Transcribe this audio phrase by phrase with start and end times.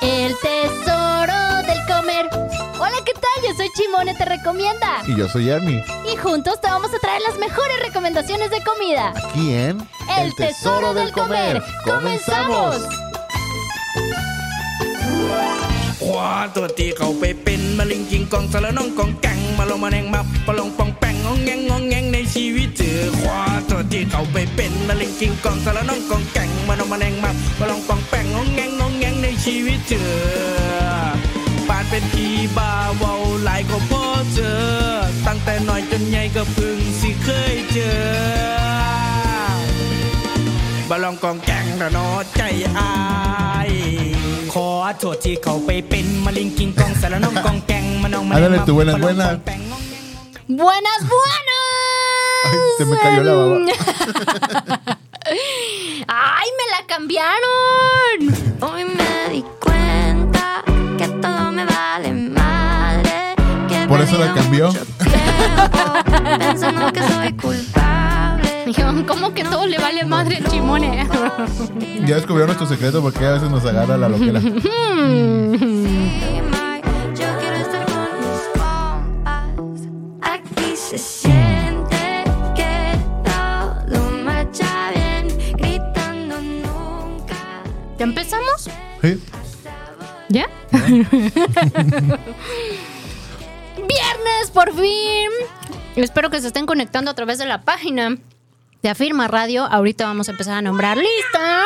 [0.00, 2.28] El tesoro del comer.
[2.80, 3.44] Hola, ¿qué tal?
[3.44, 5.02] Yo soy Chimone, te recomienda.
[5.06, 5.84] Y yo soy Ernie.
[6.12, 9.12] Y juntos te vamos a traer las mejores recomendaciones de comida.
[9.28, 11.62] Aquí en El tesoro del comer.
[11.84, 12.82] ¡Comenzamos!
[22.80, 30.10] จอคว้าตัวที่เขาไปเป็นมะเร็งกิงกองสารน้องกองแกงมาลงมาแนงมาปะลองปองแป้งงองแงงงองแงงในชีวิตเจอ
[31.68, 34.04] ปานเป็นพี่บ่าเว้าหลายก็พอ
[34.34, 34.60] เจอ
[35.26, 37.98] ตั้งแต่น้อยจนใหญ่ก็พึ่งสิเคยเจอ
[40.88, 42.42] บาลองกองแกงระนอใจ
[42.78, 42.92] อา
[43.68, 43.70] ย
[44.52, 44.68] ขอ
[44.98, 49.30] โทษที่เขาไปเป็นมะลิงกิงกองสารน้องกองแกงมานองมา Ándale tú, buenas, buenas.
[50.60, 52.05] ¡Buenas, buenas!
[52.78, 53.56] Ay, se me cayó la baba.
[56.08, 58.20] ¡Ay, me la cambiaron!
[58.60, 60.62] Hoy me di cuenta
[60.98, 63.34] que todo me vale madre.
[63.68, 64.68] Que ¿Por eso la cambió?
[64.68, 64.92] tiempo
[66.38, 68.64] Pensando que soy culpable.
[68.66, 71.08] Dijeron, ¿cómo que todo le vale madre al chimone?
[72.04, 74.40] Ya descubrieron nuestro secreto porque a veces nos agarra la loquera.
[74.40, 74.50] Yo
[77.40, 79.80] quiero estar con mis compas.
[80.20, 81.45] Aquí se siente
[87.98, 88.68] ¿Ya empezamos?
[89.00, 89.22] Sí.
[90.28, 90.48] ¿Ya?
[93.76, 95.30] Viernes, por fin.
[95.96, 98.18] Espero que se estén conectando a través de la página
[98.82, 99.64] de Afirma Radio.
[99.64, 101.64] Ahorita vamos a empezar a nombrar lista.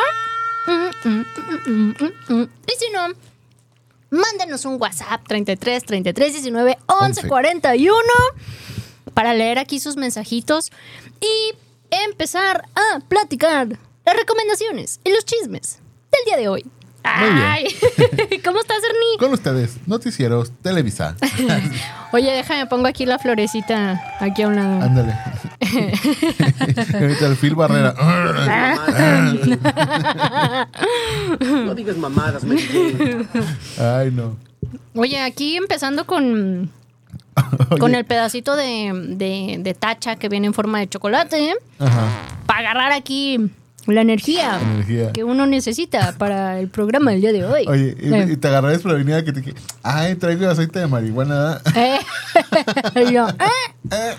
[0.67, 1.95] Mm, mm,
[2.29, 2.49] mm.
[2.67, 3.07] Y si no,
[4.09, 7.27] mándenos un WhatsApp 33 33 19 11 11.
[7.27, 7.97] 41
[9.13, 10.71] para leer aquí sus mensajitos
[11.19, 11.55] y
[11.89, 13.67] empezar a platicar
[14.05, 15.80] las recomendaciones y los chismes
[16.11, 16.65] del día de hoy.
[17.03, 17.43] Muy bien.
[17.47, 17.65] Ay,
[18.45, 19.17] ¿cómo estás, Ernie?
[19.17, 21.15] Con ustedes, noticieros, Televisa.
[22.13, 24.81] Oye, déjame, pongo aquí la florecita aquí a un lado.
[24.83, 25.13] Ándale.
[26.99, 27.95] Ahorita el Phil Barrera.
[31.39, 33.25] No digas mamadas, Jane.
[33.79, 34.37] Ay, no.
[34.95, 36.69] Oye, aquí empezando con,
[37.69, 42.07] Oye, con el pedacito de, de- de tacha que viene en forma de chocolate, Ajá.
[42.45, 43.39] para agarrar aquí
[43.87, 45.11] la energía, Energía.
[45.11, 47.65] que uno necesita para el programa del día de hoy.
[47.67, 48.37] Oye, y, Eh.
[48.37, 51.59] te agarré desprevenida que te dije, ay, traigo aceite de marihuana.
[51.75, 51.99] Eh.
[53.11, 53.33] Yo, ¿eh?
[53.91, 54.15] ¿Eh?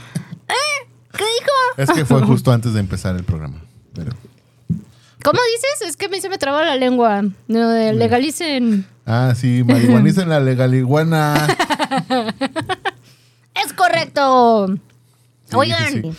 [1.12, 1.52] ¿Qué dijo?
[1.76, 3.60] Es que fue justo antes de empezar el programa.
[3.94, 4.12] Pero,
[5.22, 5.88] ¿Cómo dices?
[5.90, 7.22] Es que a mí se me traba la lengua.
[7.46, 8.84] No, de legalicen.
[9.06, 11.46] ah, sí, marihuaniza en la legaliguana.
[13.54, 14.68] Es correcto.
[15.48, 16.12] Sí, Oigan, sí.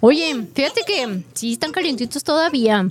[0.00, 2.88] Oye, fíjate que sí están calientitos todavía.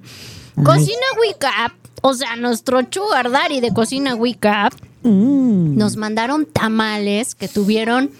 [0.64, 7.36] Cocina Wake Up, o sea, nuestro sugar daddy de Cocina Wake Up, nos mandaron tamales
[7.36, 8.12] que tuvieron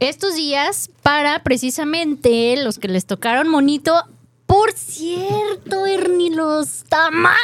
[0.00, 3.94] estos días para precisamente los que les tocaron monito.
[4.46, 7.36] Por cierto, Ernie, los tamales.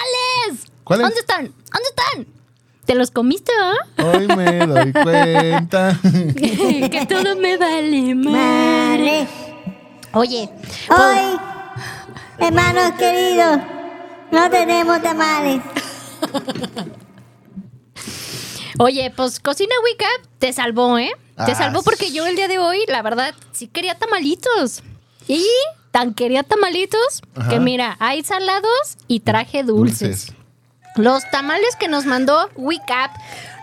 [0.85, 1.07] ¿Cuáles?
[1.07, 1.45] ¿Dónde están?
[1.47, 2.41] ¿Dónde están?
[2.85, 4.05] ¿Te los comiste, ah?
[4.05, 5.99] Hoy me doy cuenta.
[6.37, 9.27] que todo me vale madre.
[10.13, 10.49] Oye,
[10.89, 11.41] pues, Hoy,
[12.39, 13.59] hermanos queridos,
[14.33, 15.63] no tenemos tamales.
[18.79, 20.07] oye, pues Cocina Wicca
[20.39, 21.13] te salvó, ¿eh?
[21.47, 24.83] Te Ah, salvó porque yo el día de hoy, la verdad, sí quería tamalitos.
[25.29, 25.47] Y
[25.91, 27.49] tan quería tamalitos Ajá.
[27.49, 30.33] que mira, hay salados y traje dulces.
[30.97, 33.13] Los tamales que nos mandó Wicap,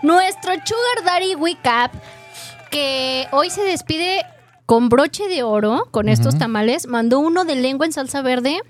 [0.02, 1.92] nuestro Sugar Daddy Wicap,
[2.70, 4.24] que hoy se despide
[4.68, 8.60] con broche de oro con estos tamales, mandó uno de lengua en salsa verde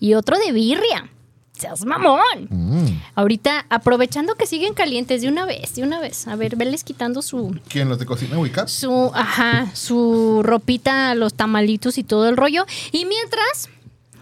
[0.00, 1.08] y otro de birria.
[1.56, 2.48] ¡Seas mamón!
[2.50, 2.86] Mm.
[3.14, 6.26] Ahorita, aprovechando que siguen calientes de una vez, de una vez.
[6.26, 8.66] A ver, veles quitando su, ¿Quién los de cocina Wicca?
[8.66, 12.66] su, ajá, su ropita, los tamalitos y todo el rollo.
[12.90, 13.68] Y mientras,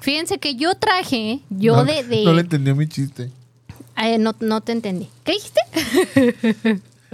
[0.01, 3.31] fíjense que yo traje, yo no, de, de- No le entendió mi chiste.
[3.97, 5.09] Eh, no, no te entendí.
[5.25, 5.61] ¿Qué dijiste?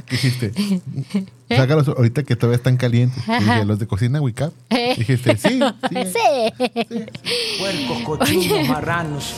[0.07, 0.53] ¿Qué dijiste?
[1.49, 3.23] Sácalos ahorita que todavía están calientes.
[3.29, 3.39] ¿Eh?
[3.41, 4.51] Dije, los de cocina Wicca.
[4.71, 4.95] Eh.
[4.99, 5.61] Dijiste, sí.
[5.91, 5.97] sí.
[6.13, 6.67] Sí.
[7.59, 9.35] Puercos, cochinos, marranos.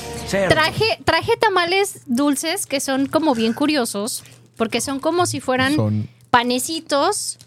[0.49, 4.25] Traje, traje tamales dulces que son como bien curiosos,
[4.57, 7.39] porque son como si fueran Son- panecitos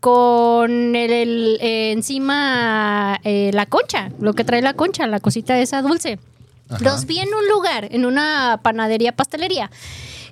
[0.00, 5.58] con el, el, eh, encima eh, la concha, lo que trae la concha, la cosita
[5.58, 6.18] esa dulce.
[6.68, 6.82] Ajá.
[6.82, 9.70] Los vi en un lugar, en una panadería pastelería,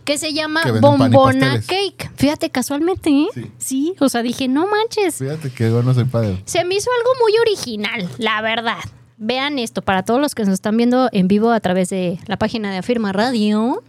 [0.04, 1.60] que se llama Que Bombona.
[1.60, 2.10] Cake.
[2.16, 3.26] Fíjate, casualmente, ¿eh?
[3.34, 3.50] Sí.
[3.58, 5.16] Sí, o sea, dije, no manches.
[5.16, 6.42] Fíjate que yo no soy padre.
[6.44, 8.78] Se me hizo algo muy original, la verdad.
[9.16, 12.38] Vean esto, para todos los que nos están viendo en vivo a través de la
[12.38, 13.82] página de Afirma Radio.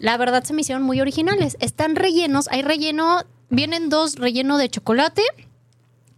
[0.00, 1.56] La verdad se me hicieron muy originales.
[1.60, 5.22] Están rellenos, hay relleno, vienen dos relleno de chocolate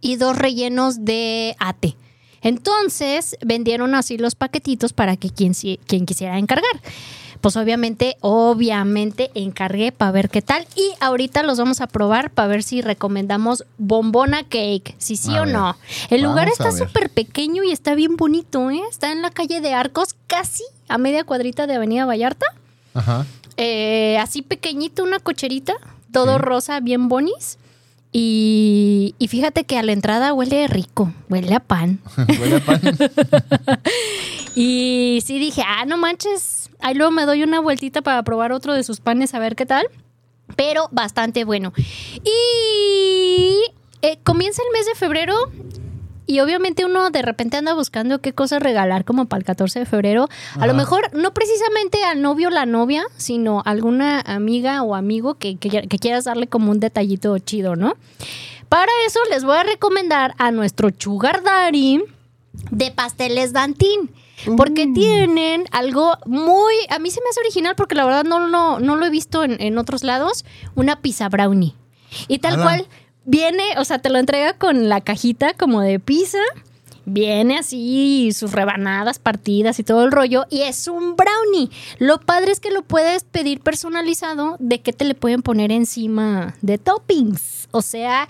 [0.01, 1.95] y dos rellenos de ate.
[2.41, 6.81] Entonces vendieron así los paquetitos para que quien, quien quisiera encargar.
[7.43, 10.65] Pues obviamente, obviamente encargué para ver qué tal.
[10.77, 15.41] Y ahorita los vamos a probar para ver si recomendamos bombona cake, si sí A
[15.41, 15.53] o ver.
[15.53, 15.75] no.
[16.09, 18.79] El lugar Vamos está súper pequeño y está bien bonito, ¿eh?
[18.89, 22.45] Está en la calle de Arcos, casi a media cuadrita de Avenida Vallarta.
[22.93, 23.25] Ajá.
[23.57, 25.73] Eh, así pequeñito, una cocherita,
[26.13, 26.41] todo Sí.
[26.41, 27.57] rosa, bien bonis.
[28.13, 31.99] Y, y fíjate que a la entrada huele rico, huele a pan.
[32.39, 32.79] Huele a pan.
[34.55, 38.73] Y sí dije, ah, no manches, ahí luego me doy una vueltita para probar otro
[38.73, 39.87] de sus panes a ver qué tal.
[40.55, 41.73] Pero bastante bueno.
[42.23, 43.57] Y
[44.01, 45.35] eh, comienza el mes de febrero
[46.25, 49.85] y obviamente uno de repente anda buscando qué cosas regalar como para el 14 de
[49.85, 50.27] febrero.
[50.59, 55.35] A lo mejor no precisamente al novio o la novia, sino alguna amiga o amigo
[55.35, 57.95] que, que- que quieras darle como un detallito chido, ¿no?
[58.69, 62.03] Para eso les voy a recomendar a nuestro Sugar Daddy
[62.71, 64.11] de pasteles Dantín.
[64.57, 66.73] Porque tienen algo muy.
[66.89, 69.43] A mí se me hace original porque la verdad no, lo- no lo he visto
[69.43, 70.43] en, en otros lados.
[70.75, 71.75] Una pizza brownie.
[72.27, 72.87] Y tal cual
[73.25, 76.39] viene, o sea, te lo entrega con la cajita como de pizza.
[77.05, 80.45] Viene así, sus rebanadas partidas y todo el rollo.
[80.49, 81.69] Y es un brownie.
[81.99, 86.55] Lo padre es que lo puedes pedir personalizado de que te le pueden poner encima
[86.61, 87.67] de toppings.
[87.71, 88.27] O sea,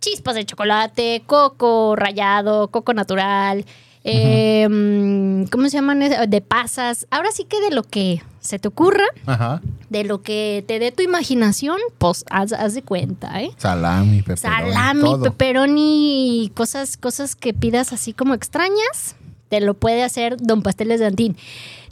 [0.00, 3.64] chispas de chocolate, coco rallado, coco natural.
[4.04, 6.00] Eh, ¿Cómo se llaman?
[6.28, 7.06] De pasas.
[7.10, 9.62] Ahora sí que de lo que se te ocurra, Ajá.
[9.88, 13.50] de lo que te dé tu imaginación, pues haz, haz de cuenta, ¿eh?
[13.56, 14.72] Salami, pepperoni.
[14.72, 15.22] Salami, todo.
[15.22, 19.14] pepperoni, cosas, cosas que pidas así como extrañas,
[19.48, 21.36] te lo puede hacer Don Pasteles de Antín.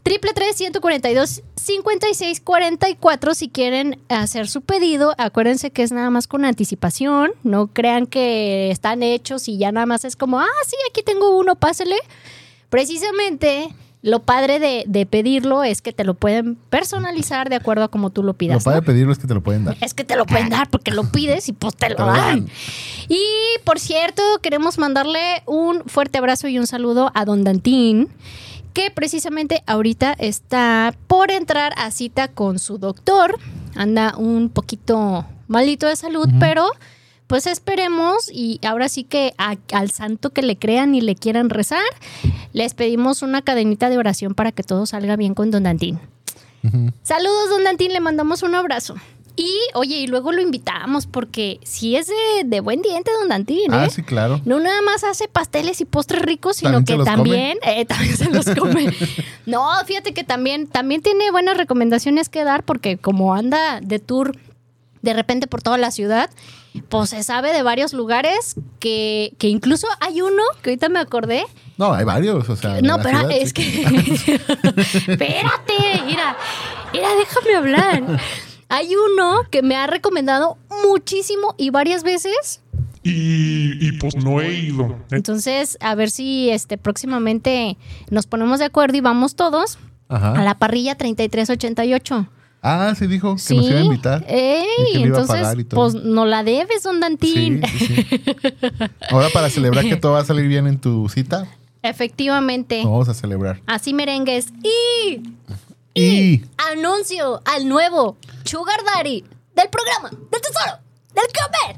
[0.02, 5.14] Triple tres 142 56 44 si quieren hacer su pedido.
[5.18, 7.32] Acuérdense que es nada más con anticipación.
[7.42, 11.38] No crean que están hechos y ya nada más es como, ah, sí, aquí tengo
[11.38, 11.96] uno, pásele.
[12.70, 13.68] Precisamente
[14.02, 18.10] lo padre de, de pedirlo es que te lo pueden personalizar de acuerdo a como
[18.10, 18.56] tú lo pidas.
[18.56, 18.80] Lo padre ¿no?
[18.80, 19.76] de pedirlo es que te lo pueden dar.
[19.80, 22.48] Es que te lo pueden dar porque lo pides y pues te lo dan.
[23.08, 23.22] Y
[23.64, 28.08] por cierto, queremos mandarle un fuerte abrazo y un saludo a Don Dantín,
[28.72, 33.38] que precisamente ahorita está por entrar a cita con su doctor.
[33.74, 36.66] Anda un poquito malito de salud, pero
[37.26, 41.48] pues esperemos y ahora sí que a- al santo que le crean y le quieran
[41.50, 41.82] rezar,
[42.52, 46.00] les pedimos una cadenita de oración para que todo salga bien con Don Dantín.
[47.02, 48.94] Saludos, Don Dantín, le mandamos un abrazo.
[49.36, 53.72] Y oye, y luego lo invitamos porque sí es de, de buen diente, Don Dantín,
[53.72, 53.76] ¿eh?
[53.76, 54.40] Ah, sí, claro.
[54.44, 58.16] No nada más hace pasteles y postres ricos, sino ¿También se que también, eh, también
[58.16, 58.92] se los come.
[59.46, 64.36] no, fíjate que también, también tiene buenas recomendaciones que dar porque como anda de tour
[65.02, 66.30] de repente por toda la ciudad,
[66.88, 71.44] pues se sabe de varios lugares que, que incluso hay uno que ahorita me acordé.
[71.78, 72.80] No, hay varios, o sea.
[72.82, 73.54] No, pero ciudad, es sí.
[73.54, 73.82] que...
[75.12, 76.36] Espérate, mira,
[76.92, 78.20] mira, déjame hablar.
[78.70, 80.56] Hay uno que me ha recomendado
[80.86, 82.62] muchísimo y varias veces
[83.02, 84.96] Y, y pues no he ido.
[85.10, 87.76] Entonces, a ver si este próximamente
[88.10, 89.78] nos ponemos de acuerdo y vamos todos
[90.08, 90.32] Ajá.
[90.32, 92.28] a la parrilla 3388.
[92.62, 93.56] Ah, sí dijo que Sí.
[93.56, 94.24] nos iba a invitar.
[94.28, 95.80] Ey, Y que le iba a entonces, pagar y todo.
[95.80, 97.62] pues no la debes, don Dantín.
[97.66, 98.26] Sí, sí, sí.
[99.10, 101.48] Ahora para celebrar que todo va a salir bien en tu cita,
[101.82, 102.82] Efectivamente.
[102.84, 103.62] vamos a celebrar.
[103.66, 104.52] Así merengues.
[104.62, 105.22] Y
[106.00, 110.78] Y anuncio al nuevo Sugar Daddy del programa del tesoro
[111.14, 111.76] del comer.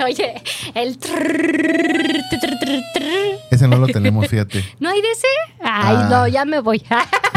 [0.04, 0.42] Oye,
[0.74, 3.38] el trrr, trrr, trrr, trrr.
[3.50, 4.64] ese no lo tenemos, fíjate.
[4.80, 5.26] ¿No hay de ese?
[5.60, 6.08] Ay, Ah.
[6.10, 6.82] no, ya me voy.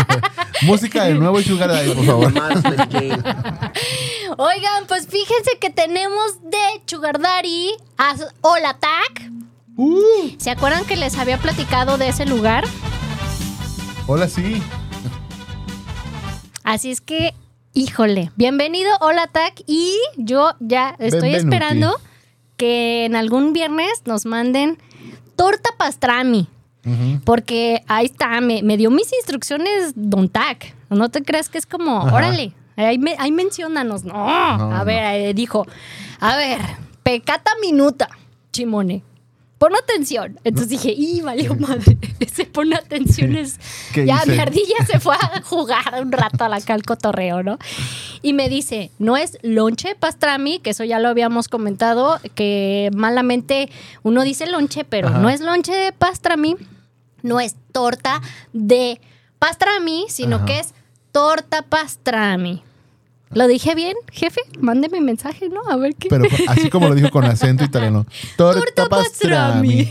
[0.64, 2.34] Música del nuevo Sugar Daddy, por favor.
[4.38, 9.30] Oigan, pues fíjense que tenemos de Sugar Daddy a Hola Tac.
[9.76, 12.64] Uh, ¿Se acuerdan que les había platicado de ese lugar?
[14.08, 14.62] Hola, sí.
[16.64, 17.34] Así es que,
[17.74, 21.38] híjole, bienvenido Hola Tac y yo ya estoy Benvenuti.
[21.56, 22.00] esperando
[22.58, 24.78] que en algún viernes nos manden
[25.36, 26.48] torta pastrami.
[27.26, 30.74] Porque ahí está, me, me dio mis instrucciones Don Tac.
[30.90, 32.16] No te creas que es como, Ajá.
[32.16, 34.04] órale, ahí, me, ahí menciónanos.
[34.04, 35.68] No, a ver, eh, dijo,
[36.20, 36.60] a ver,
[37.04, 38.10] pecata minuta,
[38.52, 39.04] chimone.
[39.62, 40.40] Pon atención.
[40.44, 41.96] Entonces dije, ¡y valió madre!
[42.20, 43.60] Ese pon atención es.
[43.94, 44.32] ¿Qué Ya hice?
[44.32, 47.60] mi ardilla se fue a jugar un rato a la cal cotorreo, ¿no?
[48.24, 53.70] Y me dice, no es lonche pastrami, que eso ya lo habíamos comentado, que malamente
[54.02, 55.20] uno dice lonche, pero Ajá.
[55.20, 56.56] no es lonche de pastrami,
[57.22, 58.20] no es torta
[58.54, 59.00] de
[59.38, 60.46] pastrami, sino Ajá.
[60.46, 60.74] que es
[61.12, 62.64] torta pastrami.
[63.34, 64.42] ¿Lo dije bien, jefe?
[64.60, 65.62] Mándeme mensaje, ¿no?
[65.70, 66.10] A ver qué.
[66.10, 68.06] Pero así como lo dijo con acento italiano.
[68.38, 69.90] Torta pastrami.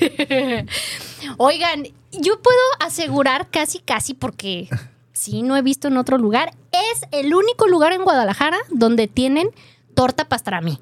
[1.39, 4.69] Oigan, yo puedo asegurar casi, casi porque
[5.13, 6.53] sí, no he visto en otro lugar.
[6.73, 9.49] Es el único lugar en Guadalajara donde tienen
[9.95, 10.79] torta pastrami.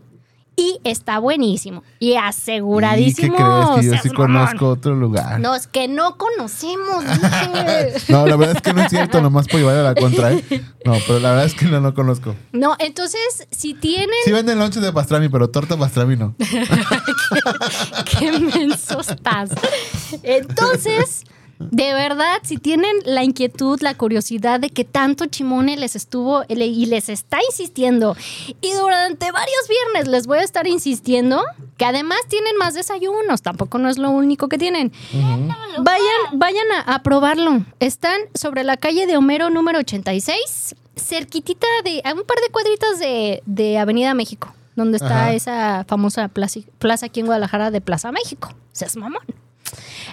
[0.59, 1.85] Y está buenísimo.
[2.01, 3.37] Y ¿Y qué aseguradísimo.
[3.37, 3.81] crees?
[3.81, 5.39] Que yo sí conozco otro lugar.
[5.39, 7.05] No, es que no conocemos.
[8.09, 10.45] No, la verdad es que no es cierto, nomás por llevar a la contra, ¿eh?
[10.85, 12.35] No, pero la verdad es que no, no conozco.
[12.53, 14.09] no, entonces, si tienen.
[14.25, 16.35] Sí venden lonches de pastrami, pero torta pastrami no.
[18.19, 19.51] Qué menso estás.
[20.23, 21.25] Entonces,
[21.59, 26.87] de verdad, si tienen la inquietud, la curiosidad de que tanto Chimone les estuvo y
[26.87, 28.17] les está insistiendo,
[28.61, 31.43] y durante varios viernes les voy a estar insistiendo,
[31.77, 34.93] que además tienen más desayunos, tampoco no es lo único que tienen.
[35.79, 37.65] Vayan, vayan a, a probarlo.
[37.81, 42.99] Están sobre la calle de Homero número 86, cerquitita de, a un par de cuadritos
[42.99, 45.33] de, de Avenida México, donde está Ajá.
[45.33, 48.55] esa famosa plaza, plaza aquí en Guadalajara de Plaza México.
[48.73, 49.23] Seas mamón.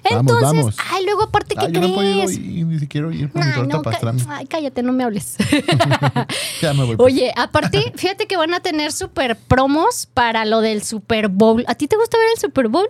[0.04, 0.76] Vamos, Entonces, vamos.
[0.92, 3.76] ay, luego aparte, ¿qué Ah, yo no ir, ni siquiera ir por mi Ay, torta
[3.78, 4.22] no, pastrami.
[4.30, 5.36] ay, cállate, no me hables.
[6.62, 6.96] Ya me voy.
[6.96, 7.14] pues.
[7.14, 11.64] Oye, aparte, fíjate que van a tener super promos para lo del Super Bowl.
[11.68, 12.88] ¿A ti te gusta ver el Super Bowl?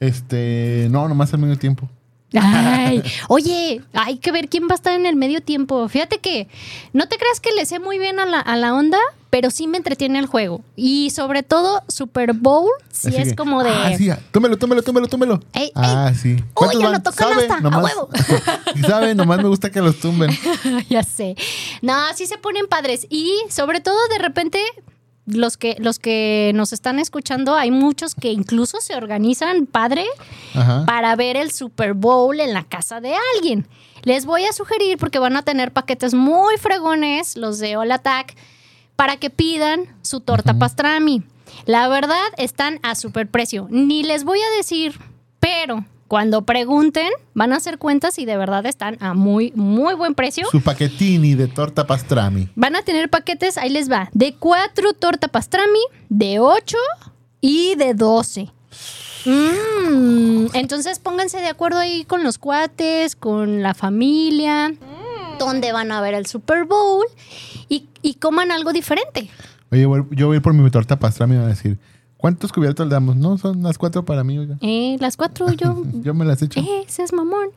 [0.00, 1.88] Este, no, nomás al medio tiempo.
[2.40, 5.88] Ay, oye, hay que ver quién va a estar en el medio tiempo.
[5.88, 6.48] Fíjate que
[6.92, 8.98] no te creas que le sé muy bien a la, a la onda,
[9.30, 10.62] pero sí me entretiene el juego.
[10.76, 13.70] Y sobre todo, Super Bowl, sí Así es como de.
[13.70, 15.40] Ah, sí, tómelo, tómelo, tómelo, tómelo.
[15.54, 16.36] Ey, ah, sí.
[16.52, 16.94] ¿Cuántos ya van?
[16.94, 18.08] lo tocan hasta, a huevo.
[18.74, 20.30] Si sabe, nomás me gusta que los tumben.
[20.88, 21.34] ya sé.
[21.80, 23.06] No, sí se ponen padres.
[23.08, 24.62] Y sobre todo, de repente,
[25.26, 30.04] los que, los que nos están escuchando, hay muchos que incluso se organizan padre
[30.54, 30.84] Ajá.
[30.86, 33.66] para ver el Super Bowl en la casa de alguien.
[34.02, 38.34] Les voy a sugerir, porque van a tener paquetes muy fregones, los de All Attack,
[38.96, 41.22] para que pidan su torta pastrami.
[41.66, 43.68] La verdad, están a super precio.
[43.70, 44.98] Ni les voy a decir,
[45.38, 50.14] pero cuando pregunten, van a hacer cuentas y de verdad están a muy, muy buen
[50.14, 50.46] precio.
[50.50, 52.50] Su paquetini de torta pastrami.
[52.54, 55.78] Van a tener paquetes, ahí les va, de cuatro torta pastrami,
[56.10, 56.76] de 8
[57.40, 58.50] y de 12.
[59.24, 64.74] Mm, entonces pónganse de acuerdo ahí con los cuates, con la familia,
[65.38, 67.06] dónde van a ver el Super Bowl
[67.70, 69.30] y, y coman algo diferente.
[69.70, 71.78] Oye, voy- yo voy a ir por mi torta pastrami y van a decir,
[72.22, 73.16] ¿cuántos cubiertos le damos?
[73.16, 74.56] No, son las cuatro para mí, oiga.
[74.60, 75.82] Eh, las cuatro yo...
[76.02, 76.60] Yo me las echo.
[76.60, 77.48] Eh, ese es mamón.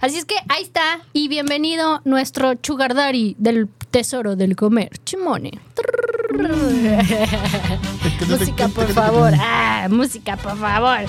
[0.00, 1.00] Así es que ahí está.
[1.12, 5.50] Y bienvenido nuestro Sugar Daddy del tesoro del comer, Chimone.
[8.28, 9.32] música, por favor.
[9.38, 11.00] Ah, música, por favor.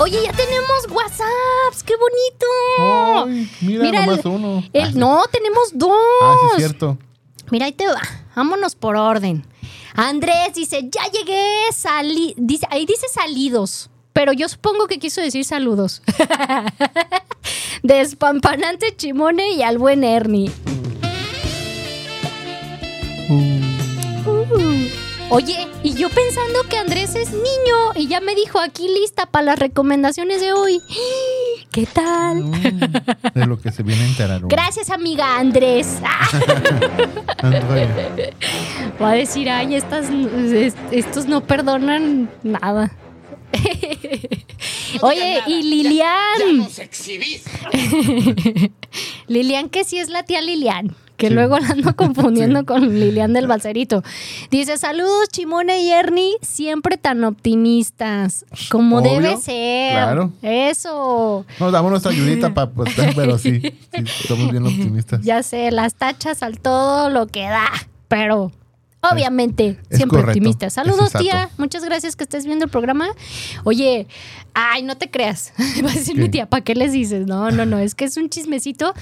[0.00, 1.82] Oye, ya tenemos WhatsApps.
[1.84, 3.26] ¡Qué bonito!
[3.28, 4.62] Ay, mira, nomás el- uno.
[4.72, 5.92] el- Ah, no, tenemos dos.
[6.22, 6.98] Ah, sí, es cierto.
[7.50, 8.00] Mira, ahí te va.
[8.34, 9.46] Vámonos por orden.
[9.94, 12.34] Andrés dice, ya llegué, salí.
[12.36, 13.90] Dice, ahí dice salidos.
[14.12, 16.02] Pero yo supongo que quiso decir saludos.
[17.82, 20.50] Despampanante Chimone y al buen Ernie.
[23.28, 23.63] Uh.
[25.30, 29.46] Oye, y yo pensando que Andrés es niño y ya me dijo aquí lista para
[29.46, 30.80] las recomendaciones de hoy.
[31.72, 32.44] ¿Qué tal?
[32.44, 32.80] Mm,
[33.34, 34.40] de lo que se viene a enterar.
[34.44, 35.88] Gracias, amiga Andrés.
[39.02, 42.92] Va a decir, ay, estas, est- estos no perdonan nada.
[45.02, 46.68] Oye, y Lilian.
[49.26, 51.34] Lilian, que sí es la tía Lilian, que Sí.
[51.34, 54.02] luego la ando confundiendo con Lilian del Balcerito.
[54.50, 59.92] Dice, saludos Chimone y Ernie, siempre tan optimistas, como Obvio, debe ser.
[59.92, 60.32] claro.
[60.42, 61.46] Eso.
[61.60, 65.20] Nos damos nuestra ayudita para pues, pero sí, sí, somos bien optimistas.
[65.22, 67.68] Ya sé, las tachas al todo lo que da,
[68.08, 68.50] pero
[69.12, 70.66] obviamente Es siempre correcto, optimistas.
[70.68, 71.50] es Saludos, tía.
[71.58, 73.08] Muchas gracias que estés viendo el programa.
[73.64, 74.06] Oye,
[74.54, 75.52] ay, no te creas.
[75.84, 76.22] Va a decir ¿Qué?
[76.22, 77.26] mi tía, ¿para qué les dices?
[77.26, 78.94] No, no, no, es que es un chismecito,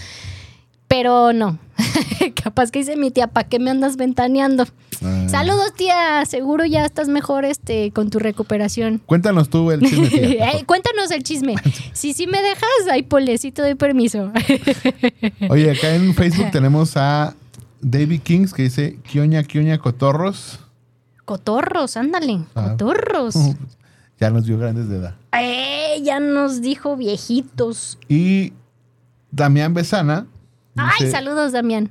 [0.88, 1.58] pero no.
[2.42, 4.64] Capaz que dice mi tía, ¿para qué me andas ventaneando?
[5.02, 5.26] Ah.
[5.28, 6.24] Saludos, tía.
[6.26, 8.98] Seguro ya estás mejor este con tu recuperación.
[9.06, 10.08] Cuéntanos tú el chisme.
[10.08, 10.50] tía.
[10.50, 11.54] Ey, cuéntanos el chisme.
[11.92, 14.32] Si sí me dejas, ahí te doy permiso.
[15.50, 17.34] Oye, acá en Facebook tenemos a
[17.80, 20.60] David Kings que dice Kioña, Kioña, Cotorros.
[21.24, 22.40] Cotorros, ándale.
[22.54, 22.70] Ah.
[22.70, 23.34] Cotorros.
[24.20, 25.16] Ya nos vio grandes de edad.
[25.36, 27.98] Eh, ya nos dijo viejitos.
[28.08, 28.52] Y
[29.32, 30.26] Damián Besana
[30.76, 31.90] Ay, saludos, Damián.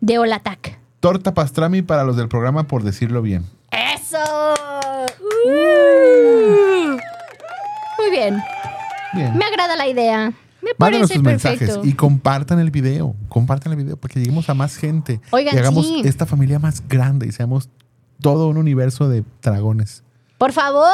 [0.00, 0.78] De Olatac.
[1.00, 3.44] torta pastrami para los del programa por decirlo bien.
[3.70, 4.54] ¡Eso!
[5.44, 6.98] Uh.
[7.98, 8.42] Muy bien.
[9.14, 9.36] Bien.
[9.36, 10.32] Me agrada la idea.
[10.60, 13.14] Me Mándenos parece sus mensajes y compartan el video.
[13.28, 15.20] Compartan el video para que lleguemos a más gente.
[15.30, 16.02] Oigan, y hagamos sí.
[16.04, 17.68] esta familia más grande y seamos
[18.20, 20.02] todo un universo de dragones.
[20.38, 20.86] Por favor,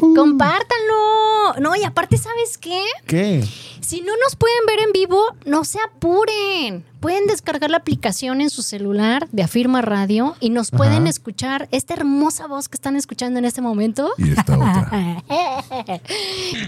[0.00, 0.14] Uh.
[0.14, 1.54] compártanlo.
[1.60, 2.80] No, y aparte, ¿sabes qué?
[3.06, 3.44] ¿Qué?
[3.80, 6.84] Si no nos pueden ver en vivo, no se apuren.
[7.00, 11.92] Pueden descargar la aplicación en su celular de Afirma Radio y nos pueden escuchar esta
[11.92, 14.12] hermosa voz que están escuchando en este momento.
[14.16, 15.22] Y esta otra.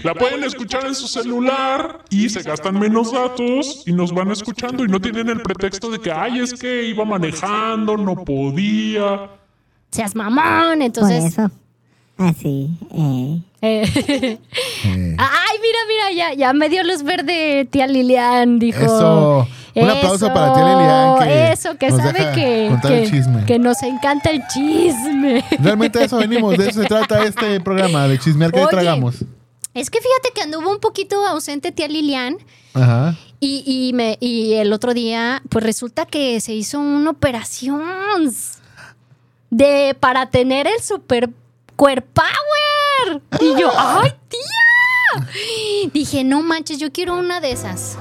[0.03, 4.83] La pueden escuchar en su celular y se gastan menos datos y nos van escuchando
[4.85, 9.31] y no tienen el pretexto de que, ay, es que iba manejando, no podía.
[9.91, 11.23] Seas mamón, Por entonces.
[11.25, 11.49] eso.
[12.17, 12.69] Así.
[12.93, 13.39] Eh.
[13.61, 14.39] eh,
[14.85, 18.79] Eh, Ay, mira, mira, ya, ya me dio luz verde tía Lilian, dijo.
[18.83, 19.47] Eso.
[19.75, 23.45] Un aplauso para tía Lilian, que eso, que sabe que, contar el que- chisme.
[23.45, 25.43] que nos encanta el chisme.
[25.59, 28.69] Realmente de eso venimos, de eso se trata este programa, de chismear que Oye.
[28.69, 29.23] tragamos.
[29.73, 32.37] Es que fíjate que anduvo un poquito ausente tía Lilian
[32.73, 33.15] Ajá.
[33.39, 37.83] y, y, me, y el otro día, pues resulta que se hizo una operación
[39.49, 41.29] de para tener el super
[41.77, 43.21] core power.
[43.39, 45.89] Y yo, ¡ay, tía!
[45.93, 47.97] Dije, no manches, yo quiero una de esas.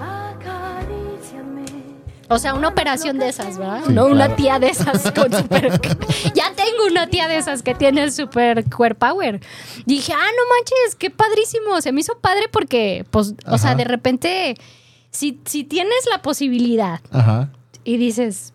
[2.28, 3.82] O sea, una operación de esas, ¿verdad?
[3.86, 5.70] Sí, no una tía de esas con super.
[6.34, 9.40] ya tengo una tía de esas que tiene el super core power.
[9.84, 11.80] Dije, ah, no manches, qué padrísimo.
[11.80, 14.56] Se me hizo padre porque, pues, o sea, de repente,
[15.10, 17.50] si, si tienes la posibilidad Ajá.
[17.84, 18.52] y dices,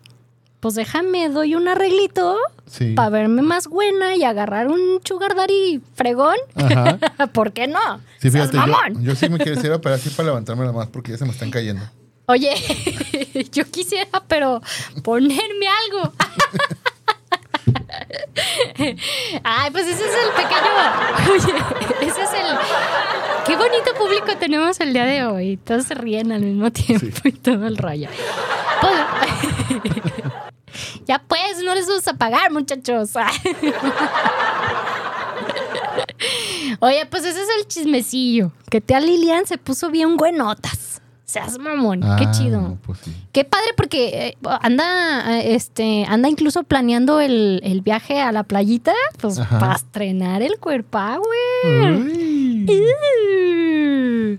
[0.62, 2.92] pues déjame, doy un arreglito Sí.
[2.94, 6.98] para verme más buena y agarrar un sugar daddy fregón, Ajá.
[7.32, 8.00] ¿por qué no?
[8.18, 8.56] Sí, fíjate,
[9.00, 11.50] yo, sí me quisiera operar así para levantarme la más porque ya se me están
[11.50, 11.82] cayendo.
[12.26, 12.54] Oye,
[13.52, 14.62] yo quisiera, pero
[15.02, 16.12] ponerme algo.
[19.42, 20.72] Ay, pues ese es el pequeño.
[21.32, 22.56] Oye, ese es el.
[23.46, 25.56] Qué bonito público tenemos el día de hoy.
[25.56, 28.08] Todos se ríen al mismo tiempo y todo el rollo.
[28.80, 28.92] Pues-
[31.06, 33.10] ya pues, no les vamos a pagar, muchachos.
[36.80, 38.52] Oye, pues ese es el chismecillo.
[38.70, 41.00] Que tía Lilian se puso bien buenotas.
[41.24, 42.76] Seas mamón, qué Ah, chido.
[42.84, 43.12] Pues sí.
[43.32, 48.42] Qué padre porque eh, anda, eh, este, anda incluso planeando el, el viaje a la
[48.42, 49.58] playita, pues Ajá.
[49.58, 52.64] para estrenar el cuerpo, güey.
[52.64, 54.38] Uh.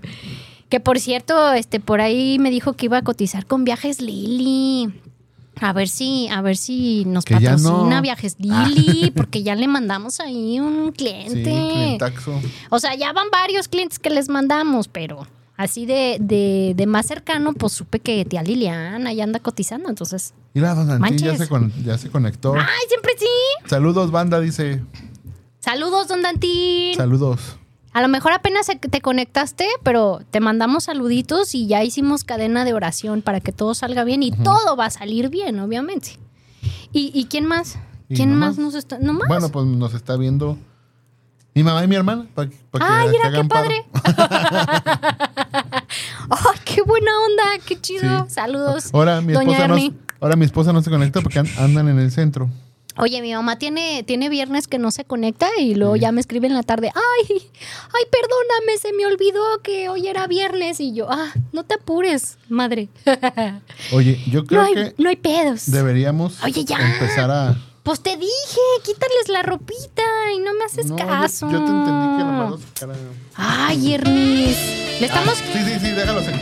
[0.70, 4.94] Que por cierto, este, por ahí me dijo que iba a cotizar con viajes Lili.
[5.66, 8.02] A ver si, a ver si nos Que patrocina no.
[8.02, 11.44] viajes Lili, porque ya le mandamos ahí un Sí, cliente.
[11.44, 12.40] clientaxo.
[12.70, 17.06] O sea, ya van varios clientes que les mandamos, pero así de, de, de más
[17.06, 20.34] cercano, pues supe que tía Liliana ya anda cotizando, entonces.
[20.54, 22.56] Mira, don Antín ya se, con- ya se conectó.
[22.56, 23.26] ¡Ay, siempre sí!
[23.66, 24.82] Saludos, banda, dice.
[25.60, 26.96] Saludos, don Dantín.
[26.96, 27.58] Saludos.
[27.94, 32.74] A lo mejor apenas te conectaste, pero te mandamos saluditos y ya hicimos cadena de
[32.74, 36.18] oración para que todo salga bien y todo va a salir bien, obviamente.
[36.92, 37.78] ¿Y, y quién más?
[38.10, 38.98] ¿Y ¿Quién más nos está...?
[39.00, 39.28] ¿No más?
[39.28, 40.58] Bueno, pues nos está viendo
[41.56, 42.26] mi mamá y mi hermana.
[42.34, 43.86] Para que, pa' que- ¡Ay, mira qué padre!
[46.30, 47.44] ¡Ay, qué buena onda!
[47.66, 48.26] ¡Qué chido!
[48.28, 48.34] Sí.
[48.34, 49.76] Saludos, Ahora mi, doña esposa no,
[50.20, 52.50] ahora mi esposa no se conecta porque an- andan en el centro.
[52.98, 56.48] Oye, mi mamá tiene, tiene viernes que no se conecta y luego ya me escribe
[56.48, 61.08] en la tarde, ay, ay, perdóname, se me olvidó que hoy era viernes y yo,
[61.10, 62.90] ah, no te apures, madre.
[63.94, 65.72] Oye, yo creo no, hay, que no hay pedos.
[65.72, 66.78] deberíamos Oye, ya.
[66.78, 67.58] empezar a...
[67.82, 70.04] Pues te dije, quítales la ropita
[70.34, 71.52] y no me haces No, caso.
[71.52, 72.62] Yo, te entendí que nomás
[73.36, 74.58] Ay, Ernis,
[75.02, 76.40] le estamos, Ah, sí, sí, sí, déjalos en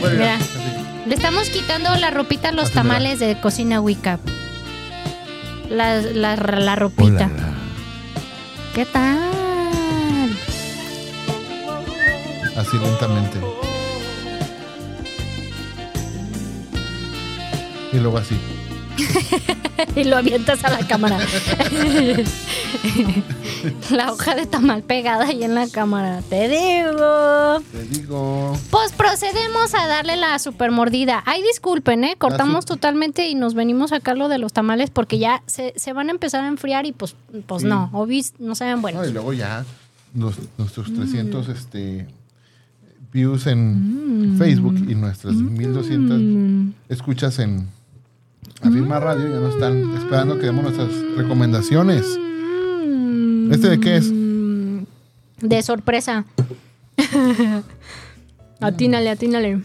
[1.08, 4.20] le estamos quitando la ropita a los Así, tamales de cocina Wicca.
[5.72, 7.30] La, la, la ropita.
[7.32, 7.54] Hola.
[8.74, 10.36] ¿Qué tal?
[12.56, 13.38] Así lentamente.
[17.90, 18.38] Y luego así.
[19.96, 21.18] y lo avientas a la cámara.
[23.90, 26.22] la hoja de tamal pegada ahí en la cámara.
[26.28, 27.60] Te digo.
[27.72, 28.56] Te digo.
[28.70, 31.22] Pues procedemos a darle la super mordida.
[31.26, 32.14] Ay, disculpen, ¿eh?
[32.18, 35.92] Cortamos totalmente y nos venimos a sacar lo de los tamales porque ya se, se
[35.92, 37.14] van a empezar a enfriar y pues,
[37.46, 37.68] pues Sí.
[37.68, 39.08] no, obis no saben No, buenos.
[39.08, 39.64] y luego ya
[40.14, 40.96] nos- nuestros Mm.
[40.96, 42.06] 300 este,
[43.12, 47.68] views en Facebook y nuestras 1200 escuchas en
[48.62, 52.04] Afirma Radio ya nos están esperando que demos nuestras recomendaciones.
[53.50, 54.10] ¿Este de qué es?
[54.12, 54.84] Mm,
[55.40, 56.24] De sorpresa.
[58.60, 59.60] atínale, atínale.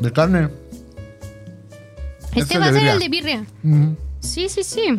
[0.00, 0.48] De carne.
[2.28, 3.44] Este Este va a ser el de birria.
[3.62, 4.92] Mm, Sí, sí, sí.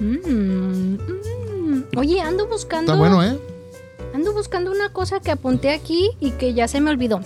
[0.00, 0.98] Mm, mm.
[1.96, 2.92] Oye, ando buscando.
[2.92, 3.38] Está bueno, ¿eh?
[4.14, 7.20] Ando buscando una cosa que apunté aquí y que ya se me olvidó.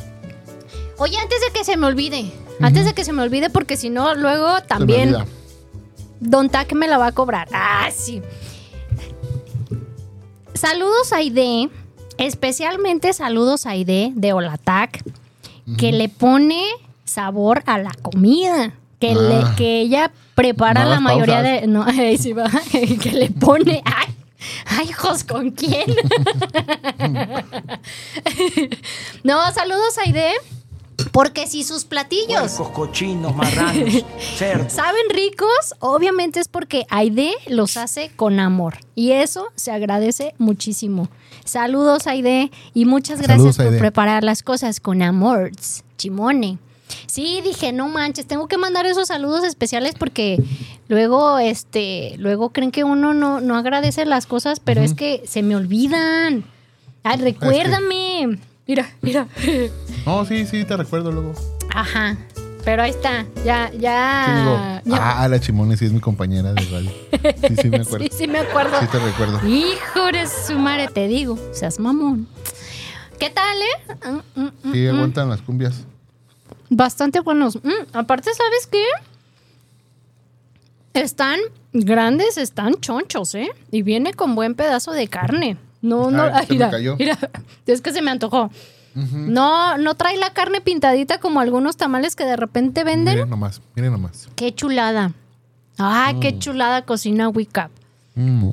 [0.99, 3.91] Oye, antes de que se me olvide, antes de que se me olvide, porque si
[3.91, 5.17] no, luego Se me también.
[6.21, 7.49] Don Tac me la va a cobrar.
[7.53, 8.23] Ah, sí.
[10.55, 11.69] Saludos a Aide,
[12.19, 15.03] especialmente saludos a Aide de Olatac,
[15.77, 16.63] que le pone
[17.05, 18.73] sabor a la comida.
[18.99, 19.15] Que, Ah.
[19.51, 21.61] le- que ella prepara la mayoría pausas.
[21.61, 21.67] de.
[21.67, 22.51] No, ahí sí va.
[23.03, 23.83] Que le pone.
[23.85, 24.15] ¡Ay!
[24.67, 25.25] ¡Ay, hijos!
[25.25, 25.85] ¿Con quién?
[29.25, 30.31] no, saludos a Aide.
[31.17, 34.05] Porque si sus platillos Puercos, cochinos, marranos,
[34.37, 34.71] cerdos.
[34.71, 38.75] saben ricos, obviamente es porque Aide los hace con amor.
[38.95, 41.09] Y eso se agradece muchísimo.
[41.43, 43.79] Saludos, Aide, y muchas gracias Saludos, por Aide.
[43.79, 45.53] preparar las cosas con amor.
[45.97, 46.59] Chimone.
[47.07, 50.39] Sí, dije, no manches, tengo que mandar esos saludos especiales porque
[50.89, 55.43] luego, este, luego creen que uno no, no agradece las cosas, pero es que se
[55.43, 56.45] me olvidan.
[57.05, 58.39] Ay, recuérdame.
[58.67, 59.29] Mira, mira.
[60.05, 61.35] No, sí, sí, te recuerdo luego.
[61.73, 62.17] Ajá.
[62.65, 63.25] Pero ahí está.
[63.45, 64.83] Ya, ¿Qué ya.
[64.85, 64.97] digo?
[64.97, 65.21] ya.
[65.23, 66.91] Ah, la Chimone sí es mi compañera de radio.
[67.49, 68.07] Sí, sí, me acuerdo.
[68.07, 68.81] Sí, sí me acuerdo.
[68.81, 69.41] Sí, te recuerdo.
[69.47, 71.39] Hijo de su madre, te digo.
[71.53, 72.27] Seas mamón.
[73.21, 74.21] ¿Qué tal, eh?
[74.35, 74.95] Mm, mm, mm, Sí, mm.
[74.95, 75.85] aguantan las cumbias.
[76.69, 77.59] Bastante buenos.
[77.93, 78.85] Aparte, ¿sabes qué?
[80.95, 81.39] Están
[81.73, 83.49] grandes, están chonchos, ¿eh?
[83.71, 85.57] Y viene con buen pedazo de carne.
[85.87, 86.97] No, no, Ay, me mira, cayó.
[86.97, 87.17] mira,
[87.67, 88.51] es que se me antojó.
[88.95, 93.15] No, no trae la carne pintadita como algunos tamales que de repente venden.
[93.15, 94.29] Miren nomás, miren nomás.
[94.37, 95.13] Qué chulada.
[95.77, 97.71] Ay, qué chulada cocina Up.
[98.15, 98.49] Mm.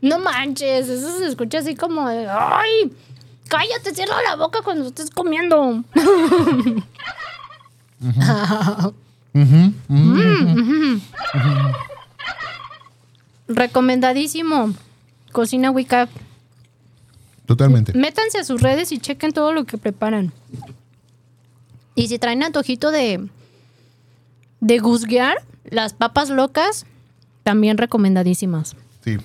[0.00, 2.92] No manches, eso se escucha así como de, ¡ay!
[3.48, 5.84] Cállate, cierra la boca cuando estés comiendo.
[13.48, 14.74] Recomendadísimo.
[15.32, 16.08] Cocina Up.
[17.46, 17.92] Totalmente.
[17.92, 20.32] Métanse a sus redes y chequen todo lo que preparan.
[21.94, 23.28] Y si traen antojito de,
[24.60, 26.86] de guzguear, las papas locas,
[27.42, 28.76] también recomendadísimas.
[29.04, 29.16] Sí,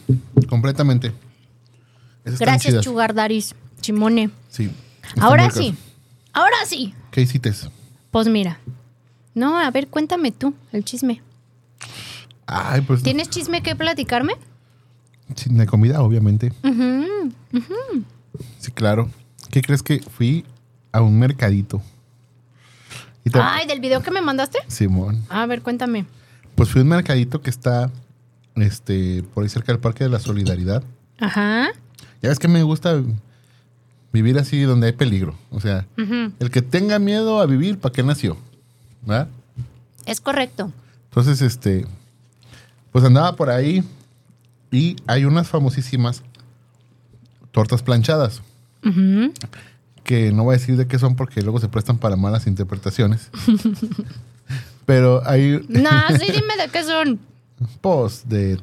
[0.48, 1.12] completamente.
[2.24, 2.84] Esas Gracias.
[2.84, 4.30] Chugardaris, Chimone.
[4.50, 4.70] Sí.
[5.20, 5.76] Ahora sí,
[6.32, 6.94] ahora sí.
[7.10, 7.52] ¿Qué hiciste?
[8.12, 8.60] Pues mira.
[9.34, 11.22] No, a ver, cuéntame tú el chisme.
[12.46, 13.04] Ay, pues.
[13.04, 14.34] ¿Tienes chisme que platicarme?
[15.46, 16.52] De comida, obviamente.
[18.60, 19.10] Sí, claro.
[19.50, 20.46] ¿Qué crees que fui
[20.92, 21.82] a un mercadito?
[23.24, 24.60] Y te- Ay, del video que me mandaste.
[24.68, 25.24] Simón.
[25.30, 26.06] A ver, cuéntame.
[26.56, 27.90] Pues fui a un mercadito que está
[28.56, 30.84] este, por ahí cerca del Parque de la Solidaridad.
[31.20, 31.68] Ajá.
[32.22, 33.02] Ya ves que me gusta
[34.12, 35.36] vivir así donde hay peligro.
[35.52, 38.38] O sea, el que tenga miedo a vivir, ¿para qué nació?
[39.04, 39.28] ¿Verdad?
[40.06, 40.72] Es correcto.
[41.10, 41.86] Entonces, este,
[42.92, 43.84] pues andaba por ahí
[44.72, 46.24] y hay unas famosísimas
[47.52, 48.42] tortas planchadas.
[50.04, 53.30] Que no voy a decir de qué son porque luego se prestan para malas interpretaciones.
[54.86, 57.20] Pero hay, No, sí, dime de qué son.
[57.82, 58.58] pues, de,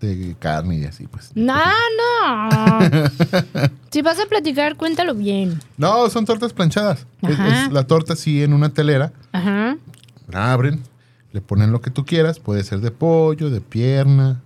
[0.00, 1.30] de carne y así, pues.
[1.34, 2.48] No, no.
[3.90, 5.58] Si vas a platicar, cuéntalo bien.
[5.78, 7.06] No, son tortas planchadas.
[7.22, 9.10] Es, la torta así en una telera.
[9.32, 9.76] Ajá.
[10.28, 10.82] La abren,
[11.36, 12.38] le ponen lo que tú quieras.
[12.40, 14.40] Puede ser de pollo, de pierna,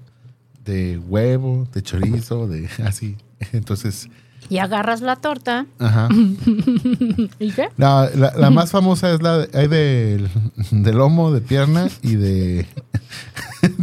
[0.64, 3.16] de huevo, de chorizo, de así.
[3.52, 4.08] Entonces,
[4.48, 5.66] Y agarras la torta.
[5.78, 6.08] ajá.
[7.38, 7.68] ¿Y qué?
[7.76, 12.66] La, la- la más famosa es la de, hay de lomo, de pierna y de...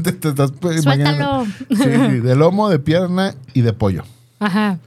[0.03, 1.45] te- te estás, Suéltalo.
[1.69, 1.75] sí,
[2.19, 4.03] de lomo, de pierna y de pollo.
[4.39, 4.79] Ajá.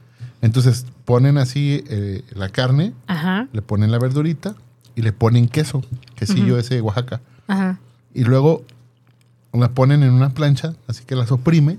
[0.43, 3.47] Entonces ponen así eh, la carne, Ajá.
[3.51, 4.53] le ponen la verdurita
[4.95, 5.83] y le ponen queso,
[6.15, 7.19] quesillo ese de Oaxaca.
[7.47, 7.79] Ajá.
[8.13, 8.63] Y luego
[9.53, 11.77] la ponen en una plancha, así que las oprime.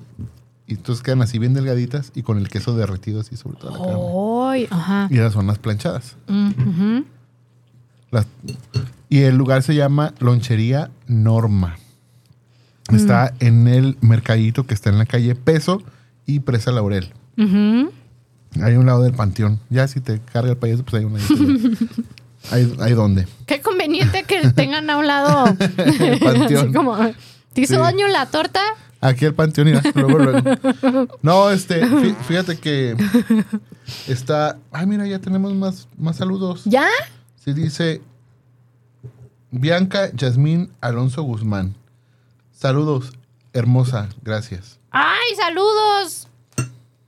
[0.66, 3.79] Y entonces quedan así bien delgaditas y con el queso derretido así sobre toda la
[3.85, 4.01] carne.
[4.49, 5.09] Ay, ajá.
[5.11, 6.16] Y esas son las planchadas.
[6.29, 7.01] Mm.
[8.11, 8.27] Las-
[9.09, 11.77] y el lugar se llama Lonchería Norma.
[12.92, 15.83] Está en el mercadito que está en la calle Peso
[16.27, 17.12] y Presa Laurel.
[17.38, 17.90] Ujú.
[18.62, 19.61] Hay un lado del panteón.
[19.71, 21.18] Ya si te carga el payaso, pues hay una.
[22.51, 23.27] hay, hay donde.
[23.47, 25.45] Qué conveniente que tengan a un lado.
[26.21, 26.65] panteón.
[26.65, 26.97] Así como,
[27.53, 27.81] ¿te hizo Sí.
[27.81, 28.61] daño la torta?
[29.01, 29.83] Aquí el panteón irá.
[29.95, 31.09] Luego, luego.
[31.23, 32.97] No, este, fí- fíjate que
[34.07, 34.59] está.
[34.71, 36.63] Ay, mira, ya tenemos más, más saludos.
[36.65, 36.87] ¿Ya?
[37.45, 38.01] Sí, dice
[39.51, 41.75] Bianca Yasmín Alonso Guzmán.
[42.53, 43.13] Saludos,
[43.53, 44.79] hermosa, gracias.
[44.93, 46.29] ¡Ay, saludos!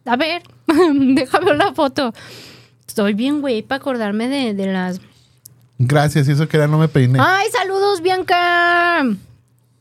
[0.05, 0.43] A ver,
[1.15, 2.13] déjame la foto.
[2.89, 5.01] Estoy bien, güey, para acordarme de, de las...
[5.79, 7.19] Gracias, y eso que era no me peiné.
[7.21, 9.05] ¡Ay, saludos, Bianca!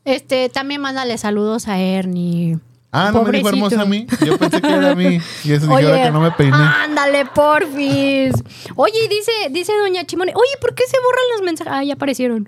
[0.04, 2.58] Este, también mándale saludos a Ernie.
[2.96, 3.48] Ah, no me dijo Pobrecito.
[3.48, 4.06] hermosa a mí.
[4.24, 5.18] Yo pensé que era a mí.
[5.44, 6.56] Y eso Oye, que no me peiné.
[6.56, 8.32] ándale, porfis.
[8.76, 11.72] Oye, dice, dice doña Chimone, oye, ¿por qué se borran los mensajes?
[11.74, 12.46] Ah, ya aparecieron.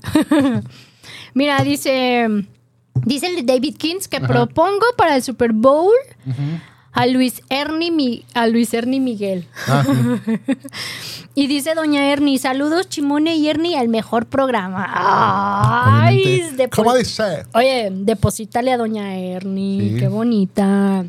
[1.34, 2.28] Mira, dice,
[3.04, 5.92] dice el David Kings que propongo para el Super Bowl
[6.96, 9.46] a Luis Ernie, a Luis Ernie Miguel.
[9.68, 10.40] Ah, sí.
[11.38, 14.86] Y dice doña Ernie, saludos Chimone y Ernie al mejor programa.
[14.90, 16.42] Ay,
[16.74, 17.44] ¿Cómo dice?
[17.52, 19.96] Oye, deposítale a doña Ernie, Sí.
[19.98, 21.04] qué bonita.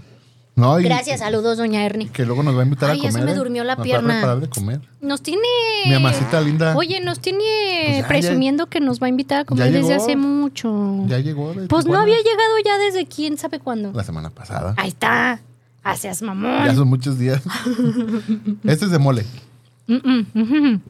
[0.58, 2.10] No, y Gracias, saludos doña Ernie.
[2.10, 3.22] Que luego nos va a invitar Ay, a ya comer.
[3.22, 3.36] se me ¿eh?
[3.36, 4.08] durmió la Nos pierna.
[4.08, 4.82] Va a preparar de comer.
[5.00, 5.48] Nos tiene.
[5.86, 6.76] Mi amacita linda.
[6.76, 7.44] Oye, nos tiene
[7.86, 10.04] Pues ya, presumiendo que nos va a invitar a comer Ya desde llegó.
[10.04, 11.04] hace mucho.
[11.08, 11.54] Ya llegó.
[11.70, 13.92] pues no había llegado ya desde quién sabe cuándo.
[13.94, 14.74] La semana pasada.
[14.78, 15.40] Ahí está.
[15.84, 16.66] Haces mamón.
[16.66, 17.42] Ya son muchos días.
[18.64, 19.26] este es de mole.
[19.88, 20.82] Mm, mm.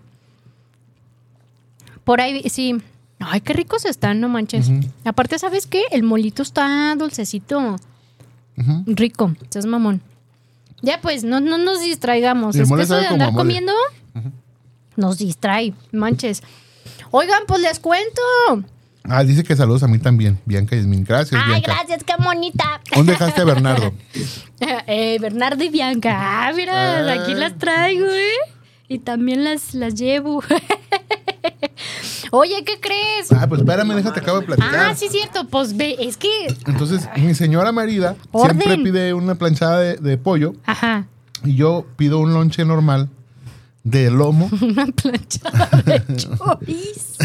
[2.04, 2.78] Por ahí, sí.
[3.20, 4.72] Ay, qué ricos están, no manches.
[5.04, 5.84] Aparte, ¿sabes qué?
[5.92, 7.76] El molito está dulcecito.
[8.86, 9.34] Rico.
[9.50, 10.02] Seas mamón.
[10.82, 12.56] Ya, pues, no, no nos distraigamos.
[12.56, 13.74] El Es que eso de andar comiendo
[14.96, 15.74] nos distrae.
[15.92, 16.44] Manches.
[17.12, 18.22] Oigan, pues les cuento.
[19.10, 20.40] Ah, dice que saludos a mí también.
[20.46, 21.04] Bianca y Yasmin.
[21.04, 21.74] Gracias, Ay, Bianca.
[21.74, 22.82] gracias, qué bonita.
[22.94, 23.94] ¿Dónde dejaste a Bernardo?
[24.88, 26.16] Eh, Bernardo y Bianca.
[26.48, 27.14] Ah, mira, Ah.
[27.22, 28.32] aquí las traigo, ¿eh?
[28.88, 30.42] Y también las, las llevo.
[32.32, 33.32] Oye, ¿qué crees?
[33.32, 34.76] Ah, pues espérame, déjate, acabo de platicar.
[34.76, 35.48] Ah, sí, cierto.
[35.48, 36.28] Pues ve, es que.
[36.66, 38.60] Entonces, mi señora marida Orden.
[38.60, 41.06] siempre pide una planchada de, de pollo Ajá.
[41.44, 43.10] y yo pido un lonche normal
[43.84, 44.50] de lomo.
[44.62, 47.24] Una planchada de chorizo.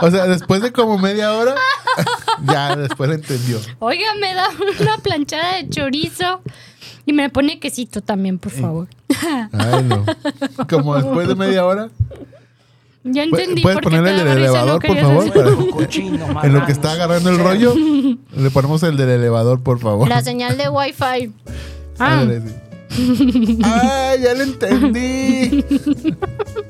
[0.00, 1.54] O sea, después de como media hora,
[2.46, 3.58] ya después lo entendió.
[3.78, 4.48] Oiga, me da
[4.80, 6.40] una planchada de chorizo.
[7.06, 8.86] Y me pone quesito también, por favor.
[9.52, 10.04] Ay, no.
[10.68, 11.88] Como después de media hora.
[13.02, 15.24] Ya entendí ¿Puedes ponerle el del elevador, no por favor?
[15.24, 19.62] decir- Para- Cochino, en lo que está agarrando el rollo, le ponemos el del elevador,
[19.62, 20.06] por favor.
[20.08, 21.32] La señal de Wi-Fi.
[21.98, 22.26] Ah.
[23.64, 25.64] Ah, ya lo entendí.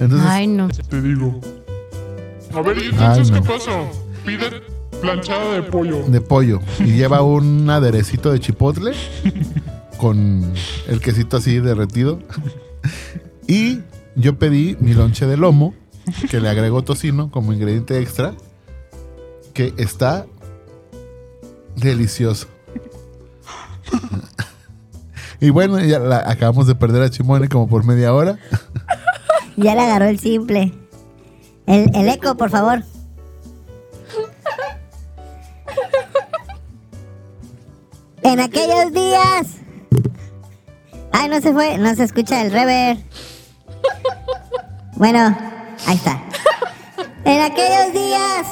[0.00, 0.68] Entonces, ay, no.
[0.68, 1.40] Te digo.
[2.54, 3.42] A ver, ¿y entonces Ay, no.
[3.42, 3.90] qué pasó?
[4.24, 4.62] Pide
[5.00, 6.02] planchada de pollo.
[6.06, 6.60] de pollo.
[6.80, 8.92] Y lleva un aderecito de chipotle
[9.98, 10.52] con
[10.88, 12.18] el quesito así derretido.
[13.46, 13.80] Y
[14.16, 15.74] yo pedí mi lonche de lomo,
[16.30, 18.34] que le agrego tocino como ingrediente extra,
[19.52, 20.26] que está
[21.76, 22.46] delicioso.
[25.40, 28.38] Y bueno, ya la- acabamos de perder a Chimone como por media hora.
[29.56, 30.72] Ya le agarró el simple.
[31.66, 32.82] El, el eco, por favor.
[38.22, 39.46] En aquellos días.
[41.12, 42.98] Ay, no se fue, no se escucha el rever.
[44.96, 45.36] Bueno,
[45.86, 46.20] ahí está.
[47.24, 48.46] En aquellos días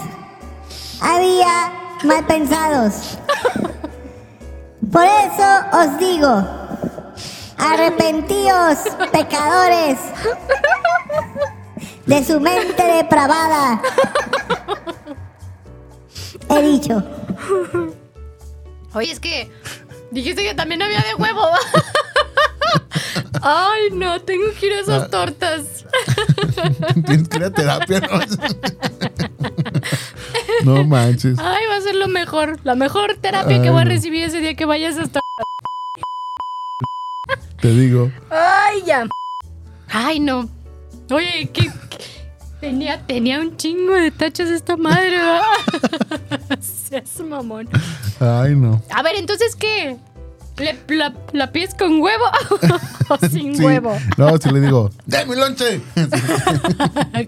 [1.01, 1.73] había
[2.05, 3.19] mal pensados.
[4.93, 6.45] Por eso os digo,
[7.59, 8.79] arrepentíos,
[9.11, 9.99] pecadores,
[12.07, 13.81] de su mente depravada.
[16.51, 17.03] He dicho.
[18.95, 19.51] Oye, es que
[20.11, 21.43] dijiste que también había de huevo.
[23.43, 24.81] Ay, no, tengo que ir a Ah.
[24.81, 25.85] esas tortas.
[27.07, 28.21] Tienes que ir a terapia, ¿no?
[30.65, 31.39] No manches.
[31.39, 32.59] Ay, va a ser lo mejor.
[32.65, 35.21] La mejor terapia que voy a recibir ese día que vayas hasta.
[37.61, 38.11] Te digo.
[38.31, 39.07] Ay, ya.
[39.89, 40.49] Ay, no.
[41.11, 41.71] Oye, que
[42.61, 45.19] tenía, tenía un chingo de tachas esta madre.
[46.61, 47.69] Seas mamón.
[48.21, 48.83] Ay, no.
[48.91, 49.97] A ver, entonces, ¿qué?
[50.57, 52.25] ¿Le, la, la pides con huevo
[53.09, 53.65] o sin Sí.
[53.65, 53.99] huevo?
[54.17, 55.81] No, si le digo, ¡de mi lonche!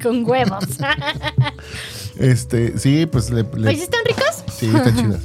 [0.03, 0.65] con huevos.
[2.19, 3.43] Este, sí, pues le.
[3.57, 4.45] le- ¿sí ¿están ricas?
[4.57, 5.21] sí, están chidas.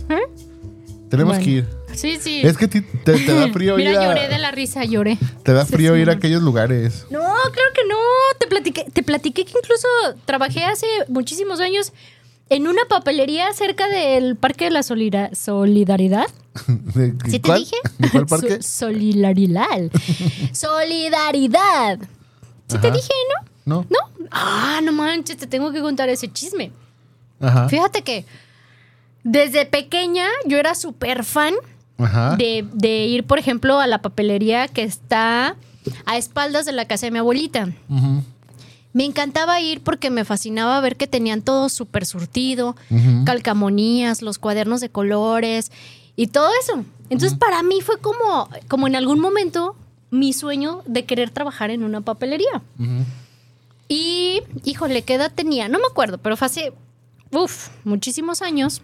[1.10, 1.44] Tenemos Bueno.
[1.46, 1.70] que ir.
[1.96, 2.42] Sí, sí.
[2.44, 4.06] Es que te, te da frío ir Mira, a.
[4.06, 5.18] lloré de la risa, lloré.
[5.44, 7.06] Te da frío sí, ir a aquellos lugares.
[7.10, 7.98] No, claro que no.
[8.40, 9.88] Te platiqué, te platiqué que incluso
[10.26, 11.94] trabajé hace muchísimos años
[12.50, 16.28] en una papelería cerca del Parque de la Solida- Solidaridad.
[16.68, 17.76] ¿De, ¿Sí te dije?
[17.98, 18.62] ¿De cuál parque?
[18.62, 19.90] So- solidaridad.
[20.52, 22.00] Solidaridad.
[22.68, 23.10] ¿Sí te dije,
[23.66, 23.82] no?
[23.82, 23.86] No.
[23.90, 24.28] ¿No?
[24.32, 26.72] Ah, no manches, te tengo que contar ese chisme.
[27.40, 27.68] Ajá.
[27.70, 28.26] Fíjate que
[29.24, 31.54] desde pequeña yo era súper fan
[32.04, 32.36] Ajá.
[32.36, 35.56] de, de ir, por ejemplo, a la papelería que está
[36.06, 37.70] a espaldas de la casa de mi abuelita.
[38.94, 43.24] Me encantaba ir porque me fascinaba ver que tenían todo súper surtido, ujú.
[43.26, 45.72] calcamonías, los cuadernos de colores
[46.18, 46.84] y todo eso.
[47.10, 49.76] Entonces para mí fue como, como en algún momento
[50.12, 52.62] mi sueño de querer trabajar en una papelería.
[53.88, 55.68] Y, híjole, ¿qué edad tenía?
[55.68, 56.74] No me acuerdo, pero fue hace,
[57.32, 58.82] uff, muchísimos años.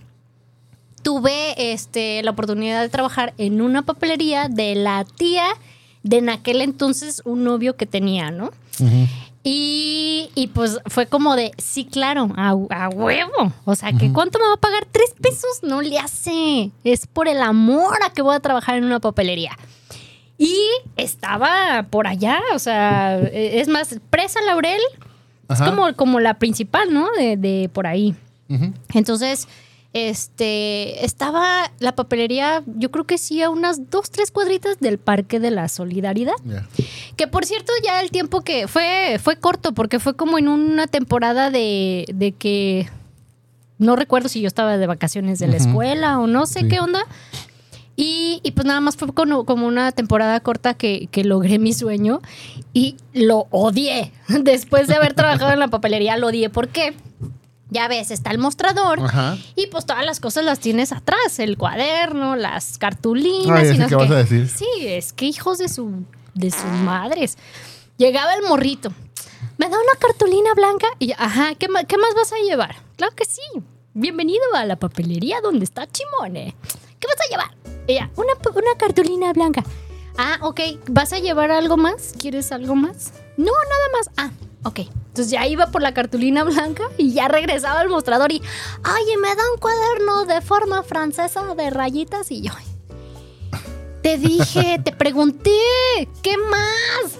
[1.07, 5.45] Tuve este, la oportunidad de trabajar en una papelería de la tía
[6.03, 8.51] de en aquel entonces un novio que tenía, ¿no?
[9.41, 13.53] Y, y, pues fue como de, sí, claro, a, a huevo.
[13.63, 14.85] O sea, que ¿cuánto me va a pagar?
[14.91, 16.71] Tres pesos no le hace.
[16.83, 19.57] Es por el amor a que voy a trabajar en una papelería.
[20.37, 20.59] Y
[20.97, 24.81] estaba por allá, o sea, e- es más, Presa Laurel
[25.47, 25.63] Ajá.
[25.63, 27.07] es como, como la principal, ¿no?
[27.17, 28.13] De, de por ahí.
[28.93, 29.47] Entonces,
[29.97, 35.39] este, estaba la papelería, yo creo que sí, a unas dos, tres cuadritas del Parque
[35.39, 36.35] de la Solidaridad.
[37.15, 40.87] Que por cierto, ya el tiempo que fue, fue corto, porque fue como en una
[40.87, 42.89] temporada de, de que
[43.77, 46.67] no recuerdo si yo estaba de vacaciones de la escuela o no sé Sí.
[46.67, 47.01] qué onda.
[47.99, 51.73] Y, y pues nada más fue como, como una temporada corta que, que logré mi
[51.73, 52.21] sueño
[52.71, 54.11] y lo odié.
[54.27, 56.51] Después de haber trabajado en la papelería, lo odié.
[56.51, 56.93] ¿Por qué?
[57.69, 59.37] Ya ves, está el mostrador Ajá.
[59.55, 63.81] y pues todas las cosas las tienes atrás, el cuaderno, las cartulinas ya y sé
[63.83, 64.47] no qué vas a decir.
[64.49, 66.03] Sí, es que hijos de su
[66.33, 67.37] de sus madres.
[67.97, 68.91] Llegaba el morrito.
[69.57, 72.75] Me da una cartulina blanca y ajá, ¿qué, qué más vas a llevar?
[72.95, 73.41] Claro que sí.
[73.93, 76.55] Bienvenido a la papelería donde está Chimone.
[76.99, 77.57] ¿Qué vas a llevar?
[77.87, 79.63] Ella, una, una cartulina blanca.
[80.17, 80.59] Ah, ok.
[80.87, 82.13] ¿Vas a llevar algo más?
[82.19, 83.13] ¿Quieres algo más?
[83.37, 84.09] No, nada más.
[84.17, 84.31] Ah,
[84.63, 84.79] ok.
[84.79, 89.29] Entonces ya iba por la cartulina blanca y ya regresaba al mostrador y, oye, me
[89.35, 92.51] da un cuaderno de forma francesa de rayitas y yo,
[94.01, 95.51] te dije, te pregunté,
[96.21, 97.17] ¿qué más?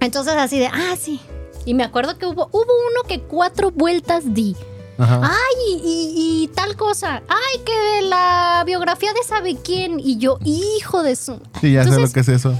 [0.00, 1.20] Entonces así de, ah, sí.
[1.64, 4.56] Y me acuerdo que hubo, hubo uno que cuatro vueltas di.
[4.98, 5.20] Ajá.
[5.24, 6.12] Ay, y,
[6.44, 7.22] y- tal cosa.
[7.28, 10.00] Ay, que la biografía de sabe quién.
[10.00, 11.38] Y yo, hijo de su.
[11.60, 12.54] Sí, ya sé lo que es eso.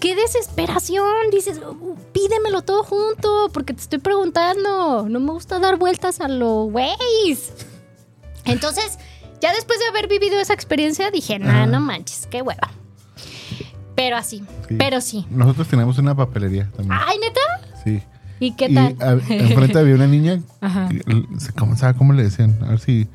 [0.00, 1.04] Qué desesperación.
[1.30, 5.06] Dices, "Uh, pídemelo todo junto, porque te estoy preguntando.
[5.08, 7.52] No me gusta dar vueltas a lo güeyes.
[8.44, 8.98] Entonces,
[9.40, 12.70] ya después de haber vivido esa experiencia, dije, nah, no manches, qué hueva.
[13.94, 14.76] Pero así, Sí.
[14.78, 15.26] pero sí.
[15.30, 16.98] Nosotros tenemos una papelería también.
[17.06, 17.40] Ay, neta.
[17.84, 18.02] Sí.
[18.38, 18.96] ¿Y qué Y tal?
[19.00, 20.40] a- enfrente había una niña.
[20.62, 20.88] Ajá.
[21.58, 22.58] ¿Cómo, sabe cómo le decían?
[22.62, 23.08] A ver si.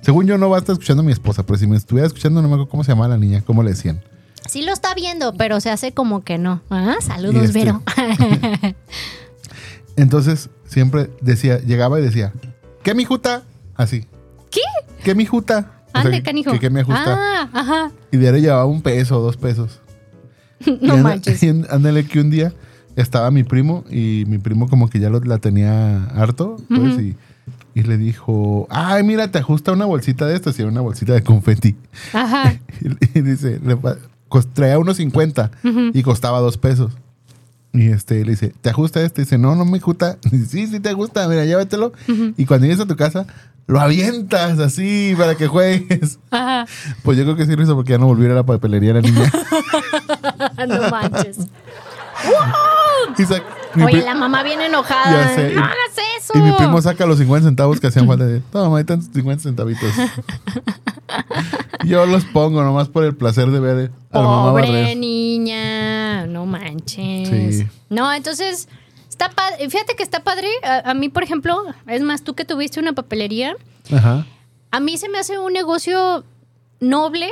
[0.00, 2.40] Según yo no va a estar escuchando a mi esposa, pero si me estuviera escuchando
[2.40, 4.02] no me acuerdo cómo se llamaba la niña, cómo le decían.
[4.50, 6.60] Sí lo está viendo, pero se hace como que no.
[6.70, 7.82] Ah, saludos, este- Vero.
[9.96, 12.32] Entonces siempre decía, llegaba y decía,
[12.82, 13.44] ¿qué mi juta?
[13.76, 14.06] Así.
[14.50, 14.60] ¿Qué?
[15.04, 15.70] ¿Qué mi juta?
[15.94, 16.50] O sea, Ande, canijo.
[16.50, 17.16] Que, que me ajusta.
[17.16, 17.90] Ah, ajá.
[18.10, 19.78] Y diario llevaba un peso o dos pesos.
[20.80, 21.40] No Y manches.
[21.44, 22.52] y ándale que un día
[22.96, 27.16] estaba mi primo y mi primo como que ya lo, la tenía harto, pues, y,
[27.74, 31.12] y le dijo, ay, mira, te ajusta una bolsita de estas y era una bolsita
[31.12, 31.76] de confeti.
[32.12, 32.58] Ajá.
[32.80, 33.76] Y, y dice, le
[34.52, 35.90] traía unos 50 Ujú.
[35.92, 36.92] y costaba dos pesos.
[37.72, 39.22] Y este le dice, ¿te ajusta este?
[39.22, 40.18] Y dice, no, no me ajusta.
[40.30, 41.92] Dice, sí, sí te gusta, mira, llévatelo.
[42.36, 43.26] Y cuando llegues a tu casa,
[43.68, 46.18] lo avientas así para que juegues.
[46.30, 46.66] Ajá.
[47.04, 49.02] Pues yo creo que sí lo hizo porque ya no volviera a la papelería la
[49.02, 49.30] niña.
[50.68, 51.38] no manches.
[53.18, 53.24] Y
[53.84, 55.28] Oye, la mamá viene enojada.
[55.28, 55.52] Ya sé.
[55.54, 55.76] No hagas
[56.18, 56.32] eso.
[56.34, 59.12] Y mi primo saca los 50 centavos que hacían falta de, toma, ahí están tus
[59.14, 59.90] 50 centavitos.
[61.84, 66.46] Yo los pongo nomás por el placer de ver a la mamá Pobre niña, no
[66.46, 67.56] manches.
[67.56, 67.66] Sí.
[67.88, 68.68] No, entonces,
[69.08, 69.68] está padre.
[69.68, 70.48] Fíjate que está padre.
[70.62, 71.56] A, a mí, por ejemplo,
[71.86, 73.56] es más, tú que tuviste una papelería,
[73.92, 74.26] Ajá.
[74.70, 76.24] a mí se me hace un negocio
[76.80, 77.30] noble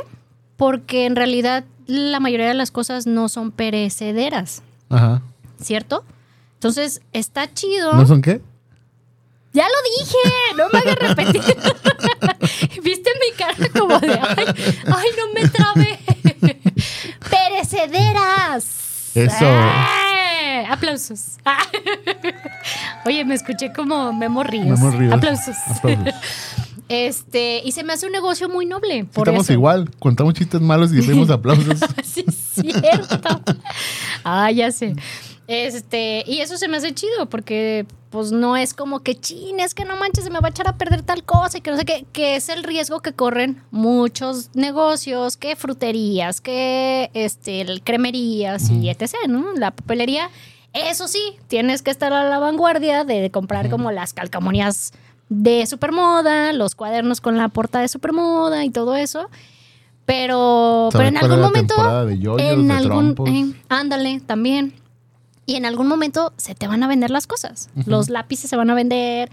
[0.56, 5.22] porque en realidad la mayoría de las cosas no son perecederas, Ajá.
[5.60, 6.04] ¿cierto?
[6.58, 7.94] Entonces, está chido.
[7.94, 8.40] ¿No son qué?
[9.52, 10.18] Ya lo dije,
[10.56, 11.40] no me hagas repetir.
[12.82, 14.46] Viste mi cara como de, ay,
[14.86, 16.00] ay, no me trabé.
[17.30, 19.12] Perecederas.
[19.14, 19.44] Eso.
[19.44, 20.66] ¡Eh!
[20.68, 21.38] Aplausos.
[23.06, 24.80] Oye, me escuché como Memo Ríos.
[24.80, 25.12] Memo Ríos.
[25.14, 25.56] Aplausos.
[25.76, 26.14] Aplausos.
[26.88, 29.04] Este, y se me hace un negocio muy noble.
[29.04, 29.52] Por estamos eso.
[29.52, 31.78] igual, contamos chistes malos y pedimos aplausos.
[32.02, 33.42] sí, es cierto.
[34.24, 34.96] ah, ya sé.
[35.48, 39.74] Este, y eso se me hace chido porque pues no es como que chin, es
[39.74, 41.78] que no manches, se me va a echar a perder tal cosa y que no
[41.78, 47.82] sé qué, que es el riesgo que corren muchos negocios, que fruterías, que este, el
[47.82, 49.54] cremerías y etc, ¿no?
[49.54, 50.28] La papelería,
[50.74, 54.92] eso sí, tienes que estar a la vanguardia de comprar como las calcamonías
[55.30, 59.30] de supermoda, los cuadernos con la portada de supermoda y todo eso.
[60.04, 61.74] Pero, pero ¿Sabes en algún momento.
[62.38, 63.14] en algún.
[63.26, 64.74] eh, ándale, también.
[65.48, 67.70] Y en algún momento se te van a vender las cosas.
[67.86, 69.30] Los lápices se van a vender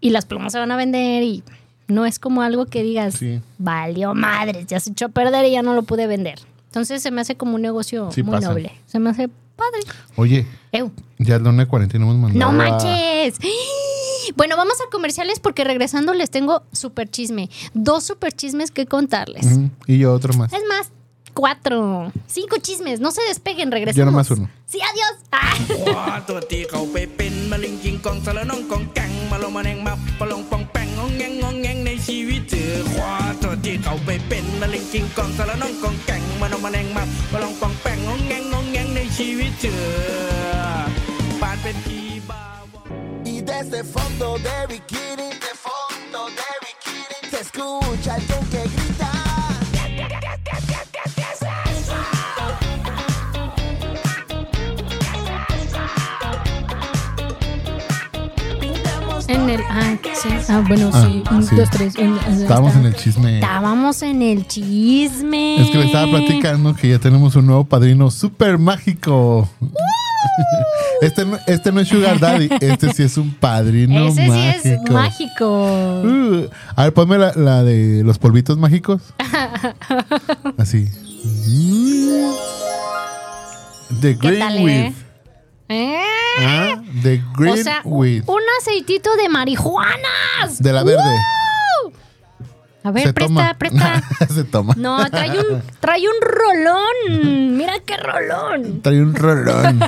[0.00, 1.44] y las plumas se van a vender y
[1.86, 3.40] no es como algo que digas, Sí.
[3.58, 6.38] valió madres, ya se echó a perder y ya no lo pude vender.
[6.68, 8.48] Entonces se me hace como un negocio Sí muy pasa.
[8.48, 8.72] noble.
[8.86, 9.80] Se me hace padre.
[10.16, 10.90] Oye, Ew.
[11.18, 13.38] ya es la 1.40 y no hemos mandado ¡No a- manches!
[14.36, 17.50] Bueno, vamos a comerciales porque regresando les tengo super chisme.
[17.74, 19.46] Dos super chismes que contarles.
[19.86, 20.52] Y yo otro más.
[20.52, 20.92] Es más,
[21.34, 23.00] cuatro, cinco chismes.
[23.00, 23.96] No se despeguen, regresamos.
[23.96, 24.50] Ya nomás uno.
[24.66, 25.20] Sí, adiós.
[43.24, 48.16] Y desde fondo de bikini, de fondo de bikini, escucha
[48.50, 48.79] que
[60.28, 60.40] Ah.
[60.48, 61.22] Ah, bueno, Ah, sí.
[61.30, 61.56] Un, sí.
[61.56, 61.94] dos, tres.
[61.96, 62.80] un, Estábamos está.
[62.80, 63.34] en el chisme.
[63.36, 65.62] Estábamos en el chisme.
[65.62, 69.48] Es que le estaba platicando que ya tenemos un nuevo padrino súper mágico.
[71.00, 74.60] Este no, este no es Sugar Daddy, este sí es un padrino Ese mágico.
[74.62, 76.02] sí es mágico.
[76.02, 76.46] Uh,
[76.76, 79.00] a ver, ponme la, la de los polvitos mágicos.
[80.58, 80.88] Así.
[84.00, 84.62] The ¿Qué Green tal, eh?
[84.62, 85.09] With.
[85.70, 86.02] ¿Eh?
[86.40, 88.24] Ah, The Green o sea, un, With.
[88.26, 90.58] un aceitito de marihuanas.
[90.58, 91.00] De la verde.
[91.84, 91.92] ¡Woo!
[92.82, 93.54] A ver, Se presta, toma.
[93.58, 94.02] presta.
[94.34, 94.74] Se toma.
[94.76, 97.56] No, trae un, trae un rolón.
[97.56, 98.82] Mira qué rolón.
[98.82, 99.78] Trae un rolón.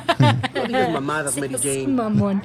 [0.93, 1.89] Mamadas, Mary Jane.
[1.89, 2.43] Mamón.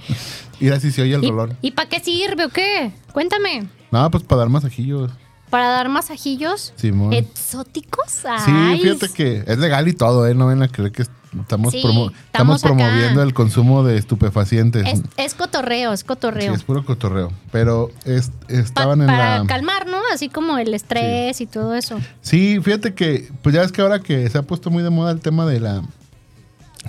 [0.60, 1.58] Y así se oye el ¿Y, rolón.
[1.62, 2.92] ¿Y para qué sirve o qué?
[3.12, 3.68] Cuéntame.
[3.92, 5.12] No, pues para dar masajillos.
[5.50, 7.14] ¿Para dar masajillos Simón.
[7.14, 8.08] exóticos?
[8.10, 10.34] Sí, Ay, fíjate que es legal y todo, ¿eh?
[10.34, 11.04] No ven a creer que
[11.42, 14.86] estamos, Sí, promo- estamos estamos promoviendo el consumo de estupefacientes.
[14.88, 16.54] Es, es cotorreo, es Sí, cotorreo.
[16.54, 17.32] es puro cotorreo.
[17.52, 19.46] Pero es- Pa- estaban en para la...
[19.48, 19.98] calmar, ¿no?
[20.14, 22.00] Así como el estrés y todo eso.
[22.22, 25.12] Sí, fíjate que, pues ya es que ahora que se ha puesto muy de moda
[25.12, 25.82] el tema de la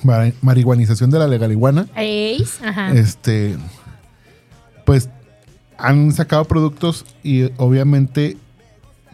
[0.02, 2.60] mari- marihuanización de la legaliguana, ¿Eis?
[2.62, 2.92] Ajá.
[2.92, 3.56] este,
[4.84, 5.08] pues
[5.76, 8.36] han sacado productos y obviamente,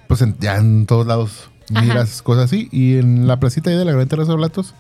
[0.08, 1.82] pues en- ya en todos lados Ajá.
[1.84, 2.68] miras cosas así.
[2.72, 4.74] Y en la placita ahí de la Gran Terraza de Blatos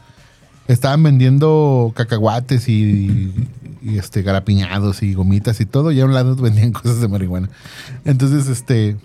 [0.68, 3.32] estaban vendiendo cacahuates y,
[3.82, 5.92] y, este garapiñados y gomitas y todo.
[5.92, 7.48] Y a un lado vendían cosas de marihuana.
[8.04, 8.96] Entonces, este,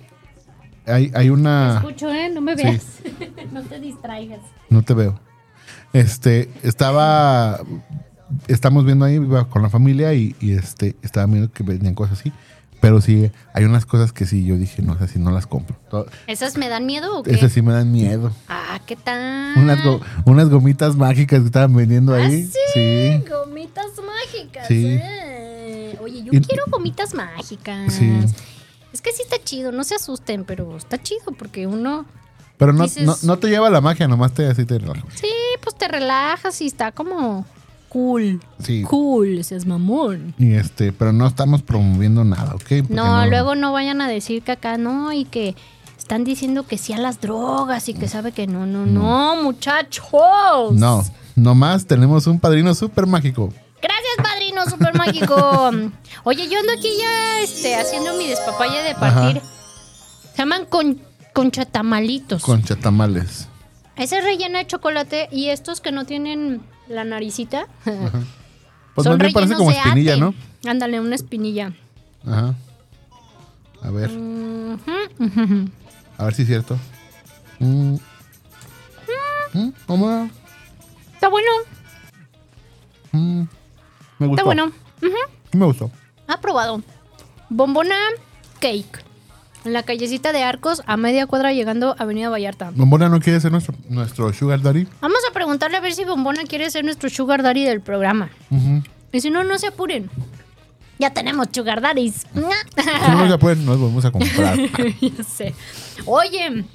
[0.86, 1.78] hay, hay una...
[1.78, 2.30] Escucho, ¿eh?
[2.30, 2.64] No me Sí.
[2.64, 2.86] veas.
[3.54, 4.42] no te distraigas.
[4.70, 5.20] No te veo.
[5.94, 7.60] Este, estaba.
[8.48, 12.20] Estamos viendo ahí iba con la familia y, y, este, estaba viendo que vendían cosas
[12.20, 12.32] así.
[12.82, 15.78] Pero sí, hay unas cosas que sí, yo dije, no sé si no las compro.
[16.28, 17.32] ¿Esas me dan miedo o qué?
[17.32, 18.32] Esas sí me dan miedo.
[18.48, 19.54] Ah, ¿qué tal?
[19.58, 22.50] Unas, go- unas gomitas mágicas que estaban vendiendo ¿Ah, ahí.
[22.74, 23.24] sí?
[23.30, 24.68] Gomitas mágicas.
[24.68, 24.86] Sí.
[24.88, 25.98] eh.
[26.02, 27.92] Oye, yo Y- quiero gomitas mágicas.
[27.94, 28.10] Sí.
[28.94, 32.06] Es que sí está chido, no se asusten, pero está chido porque uno,
[32.58, 35.04] Pero no, Dices- no, no te lleva la magia, nomás te así te relajas.
[35.16, 35.28] sí,
[35.62, 37.46] pues te relajas y está como
[37.90, 38.42] cool.
[38.64, 38.84] Sí.
[38.84, 40.34] Cool, ese es mamón.
[40.38, 42.60] Y este, pero no estamos promoviendo nada, ¿ok?
[42.60, 45.56] Porque No, luego no vayan a decir que acá no y que
[45.98, 50.72] están diciendo que sí a las drogas y que sabe que no, no, no, muchachos.
[50.72, 51.04] No,
[51.36, 53.54] nomás tenemos un padrino súper mágico.
[53.82, 55.72] Gracias, padrino super mágico.
[56.24, 59.38] Oye, yo ando aquí ya este, haciendo mi despapalle de partir.
[59.38, 59.48] Ajá.
[60.32, 61.00] Se llaman con,
[61.34, 62.44] conchatamalitos.
[62.44, 63.48] Con chatamales.
[63.96, 67.68] Ese es relleno de chocolate y estos que no tienen la naricita.
[68.96, 70.20] Pues son más parece como espinilla, ate.
[70.22, 70.34] ¿no?
[70.68, 71.72] Ándale, una espinilla.
[72.28, 72.56] Ajá.
[73.82, 74.10] A ver,
[76.18, 76.78] a ver si es cierto.
[77.60, 77.96] Mm.
[79.54, 80.30] Mm, ¿cómo?
[81.14, 81.50] Está bueno,
[83.12, 83.42] Mm,
[84.20, 84.34] me gustó.
[84.34, 84.66] está bueno.
[85.02, 85.58] Ujú.
[85.58, 85.90] Me gustó.
[86.28, 86.82] Aprobado.
[87.50, 87.96] Bombona
[88.60, 89.04] Cake.
[89.66, 92.72] En la callecita de Arcos, a media cuadra llegando a Avenida Vallarta.
[92.74, 94.88] Bombona no quiere ser nuestro, nuestro sugar daddy.
[95.02, 98.30] Vamos a preguntarle a ver si Bombona quiere ser nuestro sugar daddy del programa.
[99.12, 100.10] Y si no, no se apuren.
[100.98, 102.26] Ya tenemos sugar daddies.
[102.34, 102.40] Si
[103.12, 104.58] no nos pueden, nos vamos a comprar.
[105.02, 105.54] ya sé.
[106.06, 106.66] Oye,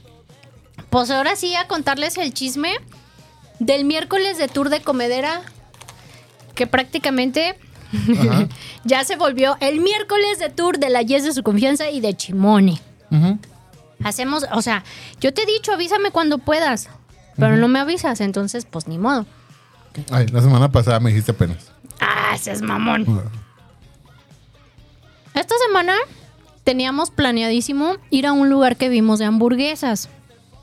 [0.91, 2.75] pues ahora sí a contarles el chisme
[3.61, 5.41] del miércoles de tour de comedera
[6.55, 7.57] que prácticamente.
[8.85, 12.15] ya se volvió el miércoles de tour de la Yes de su confianza y de
[12.15, 12.81] Chimone.
[14.03, 14.83] Hacemos, o sea,
[15.21, 16.89] yo te he dicho, avísame cuando puedas,
[17.37, 19.25] pero no me avisas, entonces pues ni modo.
[20.11, 21.71] Ay, la semana pasada me dijiste apenas.
[22.01, 23.07] Ah, ese es mamón.
[25.35, 25.95] Esta semana
[26.65, 30.09] teníamos planeadísimo ir a un lugar que vimos de hamburguesas.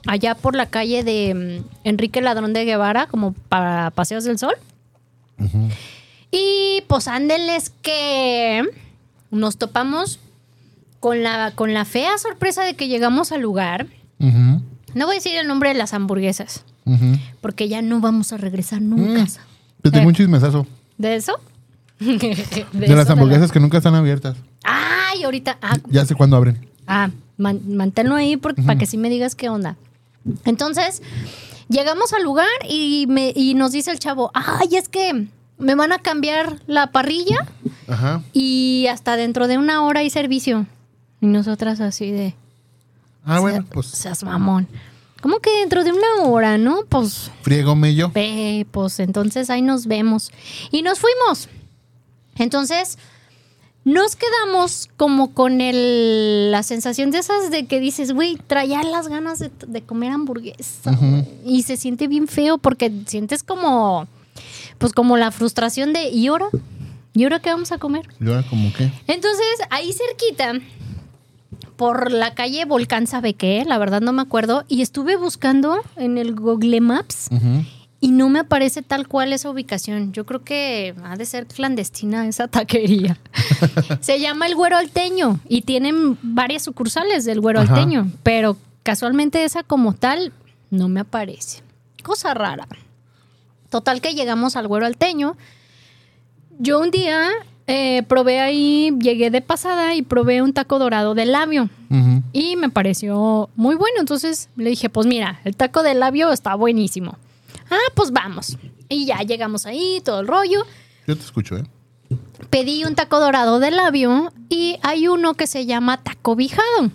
[0.08, 4.56] Allá por la calle de mm, Enrique Ladrón de Guevara, como para Paseos del Sol.
[6.32, 8.64] Y pues ándeles que
[9.32, 10.20] nos topamos
[11.00, 13.88] con la, con la fea sorpresa de que llegamos al lugar.
[14.20, 14.62] Ujú,
[14.94, 16.64] No voy a decir el nombre de las hamburguesas,
[17.42, 19.26] porque ya no vamos a regresar nunca.
[19.82, 20.08] Te tengo Eh.
[20.08, 20.68] un chismesazo.
[20.98, 21.40] ¿De eso?
[22.00, 24.38] ¿De, De, eso las la- hamburguesas que nunca están abiertas.
[24.64, 25.58] Ay, ahorita.
[25.62, 26.68] Ah, Ya sé cuándo abren.
[26.88, 29.76] Ah, man- manténlo ahí porque, para que sí me digas qué onda.
[30.46, 31.02] Entonces,
[31.68, 35.28] llegamos al lugar y, me, y nos dice el chavo, ay, es que
[35.62, 37.48] me van a cambiar la parrilla
[37.88, 38.22] Ajá.
[38.34, 40.66] y hasta dentro de una hora hay servicio.
[41.22, 42.36] Y nosotras así de,
[43.24, 44.68] Ah, bueno, "Sea- pues seas mamón.
[45.22, 46.80] ¿Cómo que dentro de una hora, no?
[46.90, 48.12] Pues friégome yo.
[48.72, 50.32] Pues entonces ahí nos vemos.
[50.72, 51.48] Y nos fuimos.
[52.38, 52.98] Entonces,
[53.84, 59.08] nos quedamos como con el, la sensación de esas de que dices, güey, traía las
[59.10, 60.98] ganas de, de comer hamburguesa.
[61.46, 64.08] Y se siente bien feo porque sientes como,
[64.82, 66.48] pues como la frustración de, ¿y ahora?
[67.14, 68.08] ¿Y ahora qué vamos a comer?
[68.20, 68.92] ¿Y ahora como qué?
[69.06, 70.54] Entonces, ahí cerquita,
[71.78, 76.18] por la calle Volcán sabe qué, la verdad no me acuerdo, y estuve buscando en
[76.18, 77.30] el Google Maps
[78.00, 80.14] y no me aparece tal cual esa ubicación.
[80.14, 83.20] Yo creo que ha de ser clandestina esa taquería.
[84.02, 87.76] Se llama El Güero Alteño y tienen varias sucursales del Güero Ajá.
[87.76, 90.34] Alteño, pero casualmente esa como tal
[90.72, 91.62] no me aparece.
[92.02, 92.68] Cosa rara.
[93.72, 95.38] Total que llegamos al Güero Alteño.
[96.60, 97.30] Yo un día
[97.68, 101.70] eh, probé ahí, llegué de pasada y probé un taco dorado de labio.
[102.34, 103.96] Y me pareció muy bueno.
[104.00, 107.18] Entonces le dije, pues mira, el taco de labio está buenísimo.
[107.70, 108.58] Ah, pues vamos.
[108.90, 110.66] Y ya llegamos ahí, todo el rollo.
[111.08, 111.64] Yo te escucho, ¿eh?
[112.50, 116.92] Pedí un taco dorado de labio y hay uno que se llama taco bijado,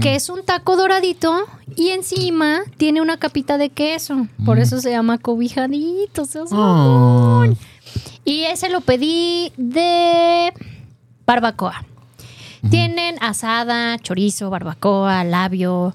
[0.00, 1.34] que es un taco doradito
[1.76, 4.28] y encima tiene una capita de queso.
[4.44, 6.24] Por eso se llama cobijadito.
[6.50, 7.56] mamón.
[8.24, 10.52] Y ese lo pedí de
[11.26, 11.84] barbacoa.
[12.70, 15.94] Tienen asada, chorizo, barbacoa, labio,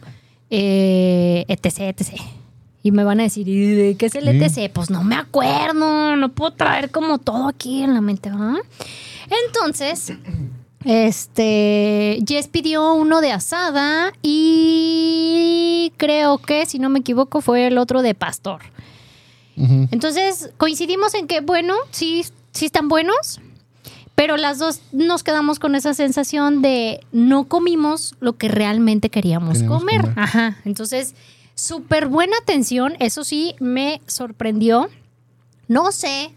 [0.49, 2.21] eh, etc, etc.
[2.83, 4.71] Y me van a decir, ¿y de qué es el etc?
[4.73, 8.55] Pues no me acuerdo, no puedo traer como todo aquí en la mente, ¿verdad?
[9.47, 10.13] Entonces,
[10.85, 17.77] este, Jess pidió uno de asada y creo que, si no me equivoco, fue el
[17.77, 18.61] otro de pastor.
[19.59, 23.41] Entonces coincidimos en que, bueno, sí, sí están buenos,
[24.13, 29.57] pero las dos nos quedamos con esa sensación de no comimos lo que realmente queríamos
[29.57, 30.01] Queríamos comer.
[30.01, 30.19] comer.
[30.19, 30.57] Ajá.
[30.63, 31.15] Entonces,
[31.55, 34.89] súper buena atención, eso sí, me sorprendió.
[35.67, 36.31] No sé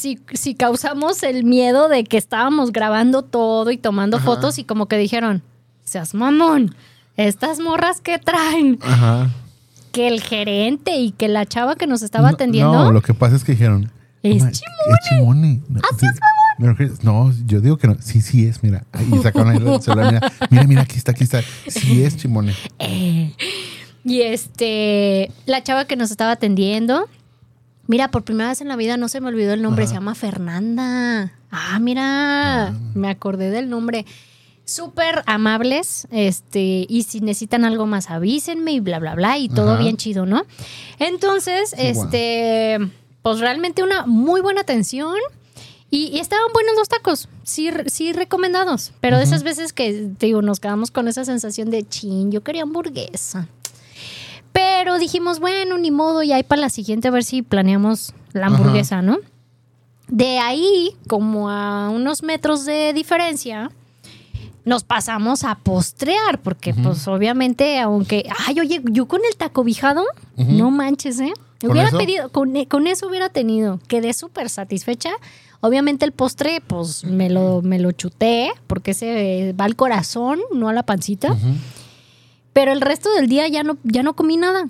[0.00, 4.26] si, si causamos el miedo de que estábamos grabando todo y tomando Ajá.
[4.26, 5.42] fotos y como que dijeron,
[5.84, 6.74] seas mamón,
[7.16, 9.30] estas morras que traen Ajá.
[9.92, 13.14] que el gerente y que la chava que nos estaba No, atendiendo No, lo que
[13.14, 13.90] pasa es que dijeron.
[14.22, 15.60] Es "No, chimone".
[15.74, 16.92] Es chimone.
[17.02, 17.96] No, yo digo que no.
[18.00, 18.84] Sí, sí es, mira.
[19.10, 20.12] Y sacaron ahí el celular.
[20.12, 21.40] Mira, mira, mira, aquí está, aquí está.
[21.68, 22.54] Sí es chimone.
[22.78, 23.32] Eh,
[24.04, 27.08] y este, la chava que nos estaba atendiendo,
[27.90, 29.88] mira, por primera vez en la vida no se me olvidó el nombre, Ajá.
[29.90, 31.32] se llama Fernanda.
[31.50, 34.06] Ah, mira, me acordé del nombre.
[34.64, 39.72] Súper amables, este, y si necesitan algo más avísenme y bla, bla, bla, y todo
[39.72, 39.82] Ajá.
[39.82, 40.44] bien chido, ¿no?
[41.00, 42.78] Entonces, Sí, este,
[43.22, 45.16] pues realmente una muy buena atención.
[45.92, 48.92] Y, y estaban buenos los tacos, sí, sí recomendados.
[49.00, 52.62] Pero de esas veces que, digo, nos quedamos con esa sensación de chin, yo quería
[52.62, 53.48] hamburguesa.
[54.52, 58.46] Pero dijimos, bueno, ni modo, y ahí para la siguiente a ver si planeamos la
[58.46, 58.56] Ajá.
[58.56, 59.18] hamburguesa, ¿no?
[60.08, 63.70] De ahí, como a unos metros de diferencia,
[64.64, 70.04] nos pasamos a postrear, porque pues obviamente, aunque, ay, oye, yo con el taco bijado,
[70.36, 70.50] Ujú.
[70.52, 71.32] no manches, ¿eh?
[71.60, 71.98] ¿Con Hubiera eso?
[71.98, 75.10] pedido, con, e- con eso hubiera tenido, quedé súper satisfecha.
[75.60, 80.70] Obviamente el postre, pues me lo, me lo chuté, porque ese va al corazón, no
[80.70, 81.36] a la pancita.
[82.52, 84.66] Pero el resto del día ya no, ya no comí nada.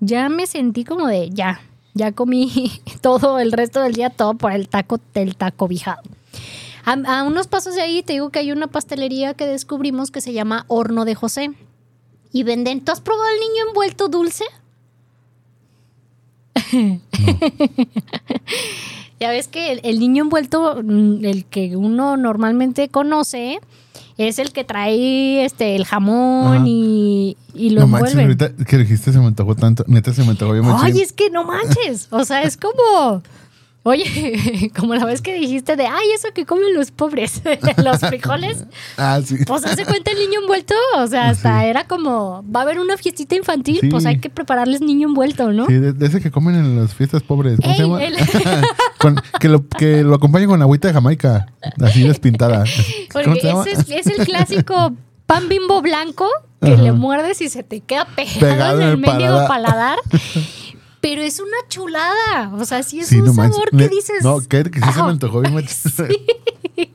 [0.00, 1.60] Ya me sentí como de, ya,
[1.94, 6.02] ya comí todo el resto del día, todo por el taco del taco bijado.
[6.84, 10.34] A, unos pasos de ahí te digo que hay una pastelería que descubrimos que se
[10.34, 11.52] llama Horno de José.
[12.30, 14.44] Y venden, ¿tú has probado el niño envuelto dulce?
[19.20, 23.60] ya ves que el, el niño envuelto, mm, el que uno normalmente conoce,
[24.18, 26.64] es el que trae este el jamón Ajá.
[26.66, 29.84] y, y lo No manches, ahorita que dijiste se me antojó tanto.
[29.86, 32.08] Neta se me antojó bien Ay, es que no manches.
[32.10, 33.22] O sea, es como.
[33.86, 37.42] Oye, como la vez que dijiste de, ay, eso que comen los pobres,
[37.84, 38.64] los frijoles.
[38.96, 39.36] Ah, sí.
[39.46, 40.74] Pues hace cuenta el niño envuelto.
[40.96, 41.66] O sea, hasta Sí.
[41.66, 43.88] era como, va a haber una fiestita infantil, Sí.
[43.88, 45.66] pues hay que prepararles niño envuelto, ¿no?
[45.66, 47.58] Sí, de, de ese que comen en las fiestas pobres.
[47.62, 48.02] ¿Cómo se Ey, llama?
[48.04, 48.16] el-
[48.98, 51.46] Con- que, lo, que lo acompañen con agüita de Jamaica.
[51.82, 52.64] Así despintada.
[53.12, 54.94] ¿Cómo Porque ese es, es el clásico
[55.26, 56.26] pan bimbo blanco
[56.62, 56.82] que Ajá.
[56.82, 59.48] le muerdes y se te queda pegado, Pegado en el el paladar.
[59.48, 59.98] paladar.
[61.06, 62.50] Pero es una chulada.
[62.58, 63.56] O sea, sí es Sí, un no manches.
[63.56, 64.24] sabor que dices.
[64.24, 65.90] No, que, que sí se me "Ah, antojó bien sí".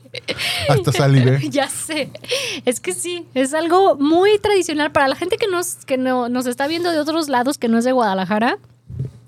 [0.68, 1.38] Hasta salivé.
[1.50, 2.10] Ya sé.
[2.64, 6.46] Es que sí, es algo muy tradicional para la gente que nos, que no, nos
[6.46, 8.58] está viendo de otros lados que no es de Guadalajara.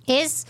[0.08, 0.48] Es,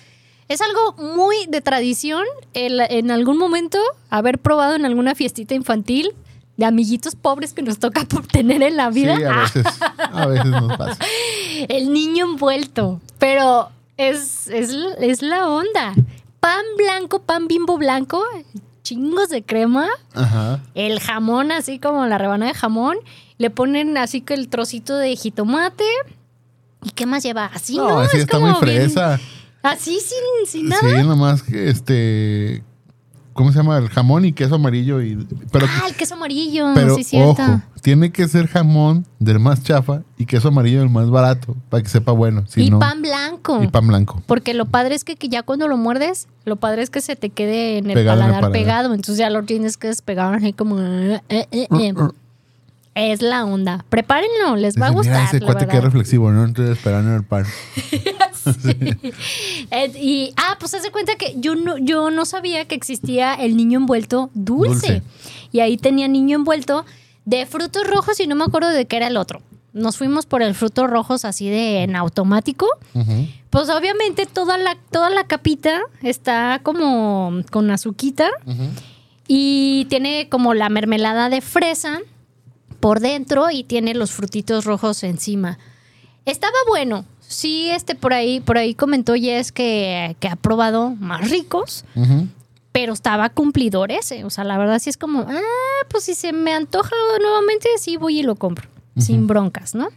[0.49, 2.25] es algo muy de tradición
[2.55, 3.79] el- en algún momento
[4.09, 6.13] haber probado en alguna fiestita infantil
[6.57, 9.15] de amiguitos pobres que nos toca tener en la Sí, vida.
[9.15, 9.65] a veces,
[9.99, 10.99] a veces nos pasa.
[11.69, 12.99] El niño envuelto.
[13.19, 15.95] Pero es, es, es la onda.
[16.41, 18.23] Pan blanco, pan bimbo blanco,
[18.83, 20.61] chingos de crema Ajá.
[20.75, 22.97] el jamón, así como la rebanada de jamón.
[23.39, 25.85] Le ponen así que el trocito de jitomate.
[26.85, 27.47] ¿Y qué más lleva?
[27.47, 27.89] Así, ¿no?
[27.89, 29.21] No, así Es está como muy bien- fresa.
[29.63, 30.83] así sin, sin nada.
[30.83, 32.65] Sí, nomás que este.
[33.33, 33.79] ¿Cómo se llama?
[33.79, 35.01] El jamón y queso amarillo.
[35.03, 37.31] Y, pero ah, el queso amarillo, pero sí, cierto.
[37.31, 41.83] ojo, tiene que ser jamón del más chafa y queso amarillo del más barato para
[41.83, 42.45] que sepa bueno.
[42.47, 43.63] Si y no, pan blanco.
[43.63, 44.23] y pan blanco.
[44.27, 47.31] Porque lo padre es que, ya cuando lo muerdes, lo padre es que se te
[47.31, 48.95] quede en el Pegado en el paladar pegado.
[48.95, 50.79] Entonces ya lo tienes que despegar así como.
[50.81, 51.95] eh, eh, eh.
[52.95, 53.85] Es la onda.
[53.89, 55.15] Prepárenlo, les va a gustar.
[55.15, 55.85] Mira ese la cuate que verdad.
[55.85, 56.45] reflexivo, ¿no?
[56.45, 57.47] Entonces esperando el pan.
[59.71, 63.35] Eh, y, ah, pues haz de cuenta que yo no, yo no sabía que existía
[63.35, 64.95] el niño envuelto dulce.
[64.95, 65.03] Dulce.
[65.51, 66.85] Y ahí tenía niño envuelto
[67.25, 69.43] de frutos rojos y no me acuerdo de qué era el otro.
[69.73, 72.67] Nos fuimos por el frutos rojos así de en automático.
[73.51, 78.31] Pues obviamente toda la, toda la capita está como con azuquita
[79.27, 82.01] y tiene como la mermelada de fresa
[82.81, 85.59] por dentro y tiene los frutitos rojos encima.
[86.27, 87.07] Estaba bueno.
[87.33, 91.85] Sí, este por ahí, por ahí comentó Jess que, que ha probado más ricos,
[92.73, 94.25] pero estaba cumplidor ese.
[94.25, 97.97] O sea, la verdad sí es como, ah, pues si se me antoja nuevamente, sí
[97.97, 98.69] voy y lo compro.
[98.99, 99.89] Sin broncas, ¿no?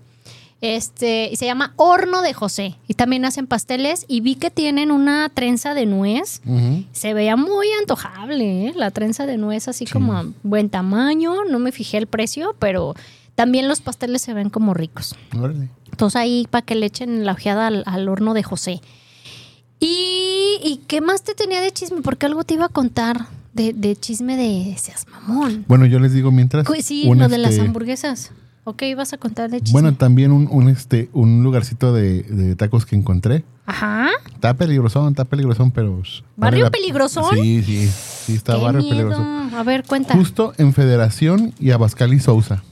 [0.62, 2.76] Este, y se llama Horno de José.
[2.88, 4.06] Y también hacen pasteles.
[4.08, 6.42] Y vi que tienen una trenza de nuez.
[6.94, 8.74] Se veía muy antojable, ¿eh?
[8.76, 11.44] La trenza de nuez así como a buen tamaño.
[11.50, 12.96] No me fijé el precio, pero
[13.36, 15.16] también los pasteles se ven como ricos.
[15.38, 15.70] Órale.
[15.92, 18.82] Entonces ahí para que le echen la ojeada al, al horno de José.
[19.80, 22.02] ¿Y, y qué más te tenía de chisme?
[22.02, 25.66] Porque algo te iba a contar de, de chisme de seas mamón.
[25.68, 26.66] Bueno, yo les digo mientras.
[26.82, 28.32] Sí, lo de las este, hamburguesas.
[28.64, 29.74] Ok, ibas a contar de chisme.
[29.74, 33.44] Bueno, también un, un, este, un lugarcito de, de tacos que encontré.
[33.68, 34.10] Ajá.
[34.34, 36.02] Está peligrosón, está peligrosón, pero.
[36.36, 37.36] ¿Barrio la- peligrosón?
[37.36, 37.88] Sí, sí.
[38.26, 38.96] Sí, está Qué barrio miedo.
[39.10, 39.22] peligroso.
[39.58, 40.16] A ver, cuenta.
[40.16, 42.64] Justo en Federación y Abascal y Sousa.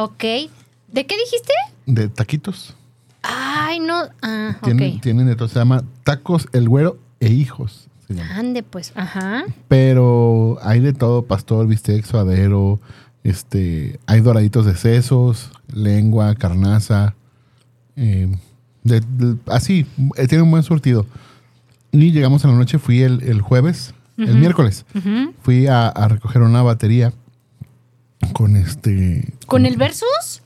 [0.00, 0.20] Ok.
[0.20, 1.52] ¿De qué dijiste?
[1.86, 2.74] De taquitos.
[3.22, 4.02] Ay, no.
[4.22, 5.02] Ah, Tienen, ok.
[5.02, 5.48] tienen de todo.
[5.48, 7.88] Se llama Tacos El Güero e Hijos.
[8.34, 8.92] Ande, pues.
[8.94, 9.44] Ajá.
[9.66, 12.80] Pero hay de todo: pastor, bistec, suadero.
[13.24, 17.14] Este, hay doraditos de sesos, lengua, carnaza.
[17.96, 18.34] eh,
[18.84, 19.84] de- de- así,
[20.16, 21.04] eh, tiene un buen surtido.
[21.90, 24.86] Y llegamos a la noche, fui el, el jueves, el miércoles.
[25.42, 27.12] Fui a, a recoger una batería
[28.32, 29.32] con este.
[29.46, 30.42] ¿Con el Versus?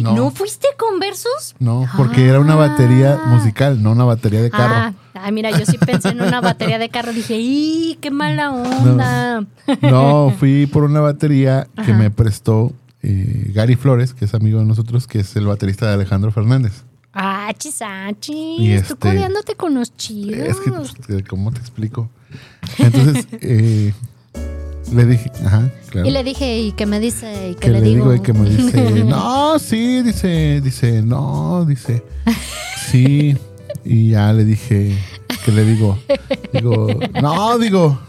[0.00, 0.14] No.
[0.14, 1.54] ¿No fuiste con Versus?
[1.58, 3.26] No, porque era una batería Ah.
[3.34, 4.74] musical, no una batería de carro.
[4.74, 7.12] Ah, ay, mira, yo sí pensé en una batería de carro.
[7.12, 9.44] Dije, ¡y qué mala onda!
[9.82, 12.72] No, fui por una batería que me prestó
[13.02, 16.84] eh, Gary Flores, que es amigo de nosotros, que es el baterista de Alejandro Fernández.
[17.12, 18.34] Ah, chisachis.
[18.58, 20.38] Y Tú este- codeándote con los chidos.
[20.38, 20.56] Es
[21.06, 22.08] que, ¿cómo te explico?
[22.78, 23.92] Entonces, eh,
[24.92, 26.08] le dije, ajá, claro.
[26.08, 27.50] Y le dije, ¿y qué me dice?
[27.50, 28.12] ¿Y qué que le, le digo?
[28.12, 32.02] digo y que me dice, no, sí, dice, dice, no, dice,
[32.90, 33.36] sí.
[33.84, 34.96] Y ya le dije,
[35.44, 35.98] que le digo,
[36.52, 36.88] digo,
[37.22, 37.98] no, digo.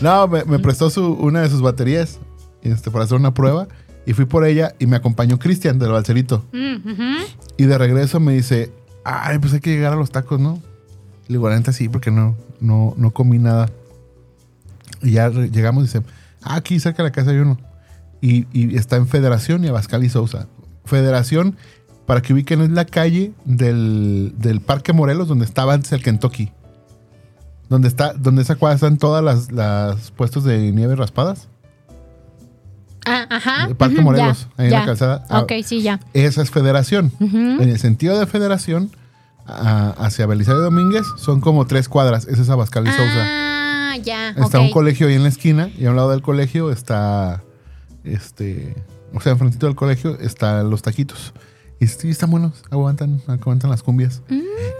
[0.00, 2.18] No, me, me prestó su, una de sus baterías
[2.62, 3.68] este, para hacer una prueba
[4.06, 6.44] y fui por ella y me acompañó Cristian del balserito.
[6.52, 7.22] Mm.
[7.56, 8.72] Y de regreso me dice,
[9.04, 10.60] ay, pues hay que llegar a los tacos, ¿no?
[11.28, 13.70] Le digo, la neta sí, porque no, no, no comí nada.
[15.02, 16.02] Y ya llegamos y dice,
[16.42, 17.58] ah, aquí cerca de la casa hay uno.
[18.20, 20.46] Y, y está en Federación y Abascal y Sousa.
[20.84, 21.56] Federación,
[22.06, 26.50] para que ubiquen, es la calle del, del Parque Morelos, donde estaba antes el Kentucky.
[27.68, 31.48] Donde está, donde esa cuadra están todas las, las puestos de nieve raspadas.
[33.06, 33.64] Ah, ajá.
[33.68, 35.24] El Parque Morelos, ya, ahí en la calzada.
[35.30, 36.00] Ah, Ok, sí, ya.
[36.12, 37.12] Esa es federación.
[37.20, 38.90] En el sentido de federación,
[39.46, 42.26] a- hacia Belisario Domínguez, son como tres cuadras.
[42.26, 43.26] Esa es Abascal y Sousa.
[44.02, 44.30] Ya.
[44.30, 44.64] Está ok.
[44.66, 47.42] un colegio ahí en la esquina y a un lado del colegio está,
[48.04, 48.74] este,
[49.14, 51.32] o sea, enfrentito del colegio están los taquitos.
[51.82, 54.22] Y sí, están buenos, aguantan, aguantan las cumbias.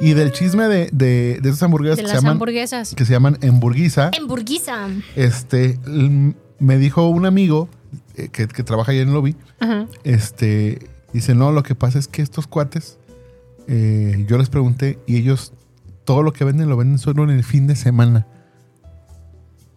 [0.03, 2.03] Y del chisme de, de, de esas hamburguesas Mm.
[2.03, 2.95] De que se, llaman, hamburguesas.
[2.95, 4.89] que se llaman hamburguesa, Hamburguesa.
[5.17, 5.79] este,
[6.59, 7.69] me dijo un amigo
[8.17, 9.87] eh, que, que trabaja ahí en el lobby, Ajá.
[10.05, 12.99] este, dice, no, lo que pasa es que estos cuates,
[13.67, 15.55] eh, yo les pregunté y ellos
[16.05, 18.27] todo lo que venden lo venden solo en el fin de semana.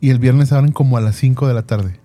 [0.04, 1.98] Y el viernes abren como a las 5 de la tarde.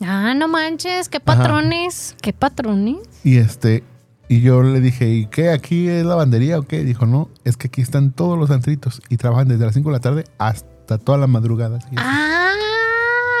[0.00, 2.96] Ah, no manches, qué patrones, qué patrones.
[3.24, 3.84] Y este,
[4.28, 5.50] y yo le dije, ¿y qué?
[5.50, 6.82] ¿Aquí es lavandería o qué?
[6.82, 9.92] Dijo, no, es que aquí están todos los antritos y trabajan desde las 5 de
[9.92, 11.78] la tarde hasta toda la madrugada.
[11.98, 12.52] Ah,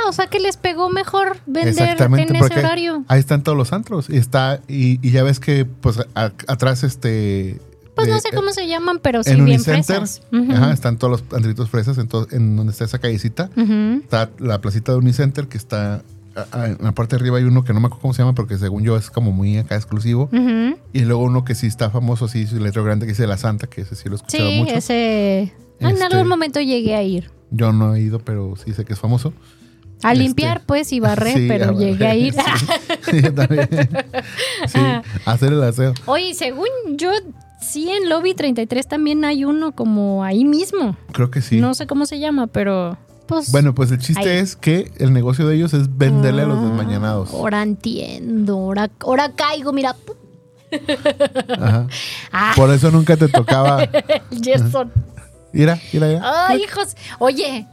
[0.08, 3.04] o sea que les pegó mejor vender en ese horario.
[3.08, 4.10] ahí están todos los antros.
[4.10, 7.58] Y está, y, y ya ves que pues a- atrás este.
[8.00, 10.22] Pues no de- sé cómo se llaman, pero sí en bien Unicenter, fresas.
[10.50, 13.50] Ajá, están todos los antritos fresas en, donde está esa callecita.
[14.02, 16.02] Está la placita de Unicenter que está
[16.36, 18.22] a- a- en la parte de arriba hay uno que no me acuerdo cómo se
[18.22, 20.28] llama porque según yo es como muy acá exclusivo.
[20.92, 23.66] Y luego uno que sí está famoso, sí, su letrero grande que dice La Santa,
[23.66, 24.74] que ese sí lo he escuchado Sí, mucho.
[24.74, 25.52] ese.
[25.80, 27.30] En Este- algún momento llegué a ir.
[27.50, 29.32] Yo no he ido, pero sí sé que es famoso.
[30.02, 32.32] A Este- limpiar, pues, y barrer, Sí, pero a barrer, llegué a ir.
[32.34, 32.40] Sí,
[33.10, 33.68] sí, yo también.
[34.68, 34.78] Sí,
[35.26, 35.92] hacer el aseo.
[36.06, 37.10] Oye, según yo,
[37.60, 40.96] sí, en Lobby 33 también hay uno como ahí mismo.
[41.12, 41.60] Creo que sí.
[41.60, 42.96] No sé cómo se llama, pero
[43.26, 43.52] pues.
[43.52, 44.38] Bueno, pues el chiste Ahí.
[44.38, 47.32] es que el negocio de ellos es venderle a los desmañanados.
[47.32, 49.94] Ahora entiendo, ahora, ahora caigo, mira.
[51.60, 51.86] Ajá.
[52.32, 53.88] Ah, Por eso nunca te tocaba.
[54.42, 54.92] Gerson.
[55.52, 56.46] Mira, mira, mira.
[56.48, 56.96] Ay, hijos.
[57.18, 57.66] Oye,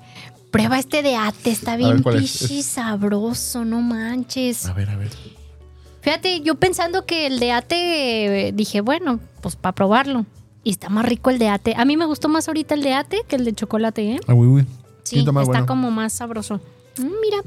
[0.52, 2.38] prueba este de ate, está bien ¿cuál es?
[2.40, 4.66] pichi sabroso, no manches.
[4.66, 5.12] A ver, a ver.
[6.08, 10.26] Fíjate, yo pensando que el de ate, dije, bueno, pues para probarlo.
[10.64, 11.74] Y está más rico el de ate.
[11.76, 14.20] A mí me gustó más ahorita el de ate que el de chocolate, ¿eh?
[14.26, 14.66] Ah, uy, uy.
[15.04, 15.66] Sí, está bueno.
[15.66, 16.62] como más sabroso.
[16.98, 17.38] Mm, mira.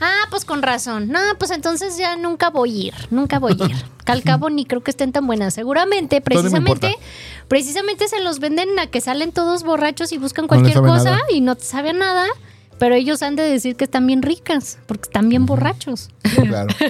[0.00, 1.06] Ah, pues con razón.
[1.06, 2.94] No, pues entonces ya nunca voy a ir.
[3.10, 3.76] Nunca voy a ir.
[4.06, 5.54] Al cabo ni creo que estén tan buenas.
[5.54, 6.96] Seguramente, precisamente,
[7.46, 11.20] precisamente se los venden a que salen todos borrachos y buscan cualquier cosa nada.
[11.30, 12.26] y no te sabe a nada.
[12.78, 16.10] Pero ellos han de decir que están bien ricas, porque están bien borrachos.
[16.34, 16.68] Claro.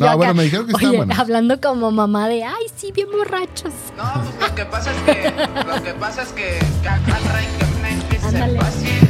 [0.00, 1.18] No, bueno, acá, me dijeron que estaban oye, buenas.
[1.18, 3.72] hablando como mamá de, ay, sí, bien borrachos.
[3.96, 4.04] No,
[4.38, 5.30] pues lo que pasa es que,
[5.66, 7.94] lo que pasa es que Cacarray que me
[8.26, 8.58] Ándale.
[8.58, 9.08] fácil,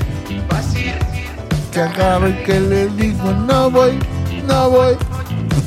[0.48, 0.92] fácil,
[1.72, 3.98] Que y que le dijo, no voy,
[4.46, 4.96] no voy.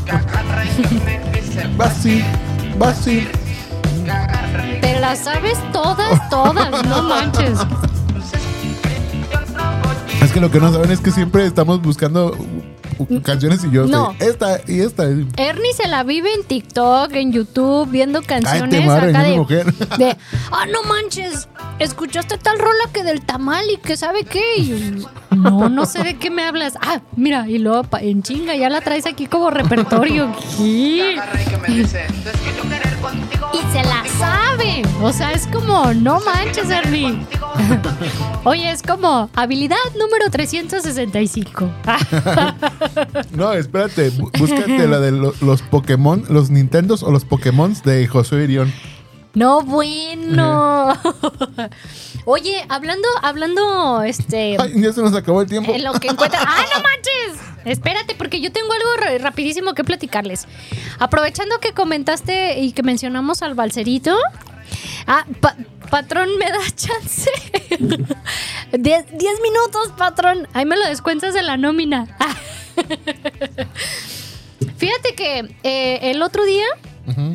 [0.05, 2.23] Que me dice Vacil,
[2.77, 3.27] vacil.
[4.05, 4.81] Cacarray.
[4.81, 7.59] Te las sabes todas, todas, no manches.
[10.21, 12.35] Es que lo que no saben es que siempre estamos buscando
[13.23, 14.11] canciones y yo No.
[14.19, 15.03] estoy, esta y esta.
[15.37, 19.73] Ernie se la vive en TikTok, en YouTube, viendo canciones madre, acá de, mujer.
[19.73, 20.17] de,
[20.51, 21.47] ah, no manches,
[21.79, 24.43] escuchaste tal rola que del tamal y que sabe qué.
[24.57, 26.73] Y yo, no, no sé de qué me hablas.
[26.81, 30.31] Ah, mira, y luego pa- en chinga ya la traes aquí como repertorio.
[30.57, 31.19] ¿Qué?
[31.49, 32.96] Que me dice, que.
[33.53, 34.81] Y se la sabe.
[35.01, 37.25] O sea, es como, no manches, Ernie.
[38.43, 41.69] Oye, es como habilidad número 365.
[43.31, 48.07] No, espérate, bú- búscate la de lo- los Pokémon, los Nintendos o los Pokémon de
[48.07, 48.73] Josué Irión.
[49.37, 50.97] No, bueno.
[52.25, 55.71] Oye, hablando, hablando, este, Ay, ya se nos acabó el tiempo.
[55.71, 56.39] en lo que encuentra.
[56.45, 57.45] ¡Ah, no manches!
[57.63, 60.47] Espérate, porque yo tengo algo ra- rapidísimo que platicarles.
[60.97, 64.17] Aprovechando que comentaste y que mencionamos al balserito.
[65.05, 65.55] Ah, pa-
[65.91, 67.29] patrón, ¿me da chance?
[68.71, 70.47] diez, diez minutos, patrón.
[70.53, 72.07] Ahí me lo descuentas de la nómina.
[74.77, 76.65] Fíjate que eh, el otro día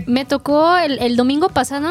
[0.06, 1.90] me tocó el, el domingo pasado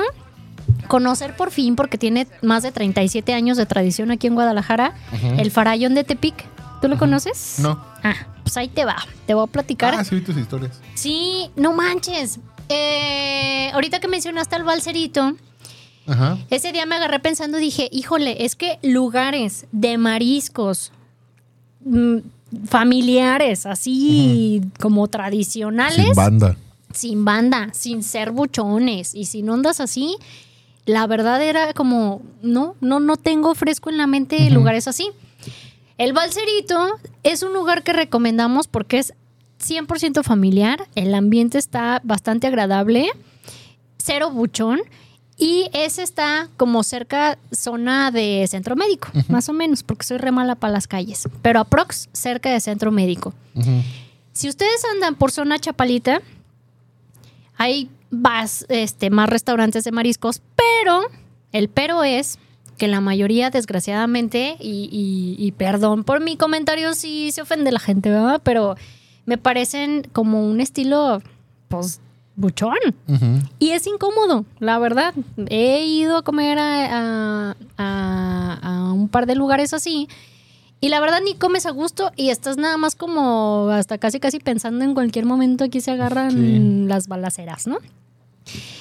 [0.88, 4.94] conocer por fin, porque tiene más de 37 años de tradición aquí en Guadalajara,
[5.38, 6.36] el farallón de Tepic.
[6.82, 7.60] ¿Tú lo conoces?
[7.60, 7.80] No.
[8.04, 8.98] Ah, pues ahí te va.
[9.28, 9.94] Te voy a platicar.
[9.96, 10.80] Ah, sí, vi tus historias.
[10.96, 12.40] Sí, no manches.
[12.70, 15.36] Eh, ahorita que mencionaste al balserito,
[16.08, 16.38] Ajá.
[16.50, 20.92] ese día me agarré pensando y dije, híjole, es que lugares de mariscos
[21.86, 22.18] mm,
[22.68, 26.58] familiares, así como tradicionales, Sin banda.
[26.94, 30.18] Sin banda, sin ser buchones y sin ondas así,
[30.86, 35.10] la verdad era como, no, no, no tengo fresco en la mente lugares así.
[35.98, 39.14] El Balserito es un lugar que recomendamos porque es
[39.62, 43.10] 100% familiar, el ambiente está bastante agradable,
[43.98, 44.82] cero buchón
[45.38, 50.32] y ese está como cerca zona de centro médico, más o menos, porque soy re
[50.32, 53.34] mala para las calles, pero aprox cerca de centro médico.
[54.34, 56.22] Si ustedes andan por zona Chapalita,
[57.62, 61.02] hay vas, este, más restaurantes de mariscos, pero
[61.52, 62.40] el pero es
[62.78, 67.80] que la mayoría, desgraciadamente, y, y- y perdón por mi comentario si se ofende la
[67.80, 68.42] gente, ¿verdad?
[68.44, 68.76] Pero
[69.26, 71.22] me parecen como un estilo,
[71.68, 72.02] pues,
[72.36, 72.78] buchón.
[73.60, 75.14] Y es incómodo, la verdad.
[75.50, 80.08] He ido a comer a, a- a- a un par de lugares así.
[80.82, 84.40] Y la verdad ni comes a gusto y estás nada más como hasta casi casi
[84.40, 86.86] pensando en cualquier momento aquí se agarran Sí.
[86.88, 87.78] las balaceras, ¿no?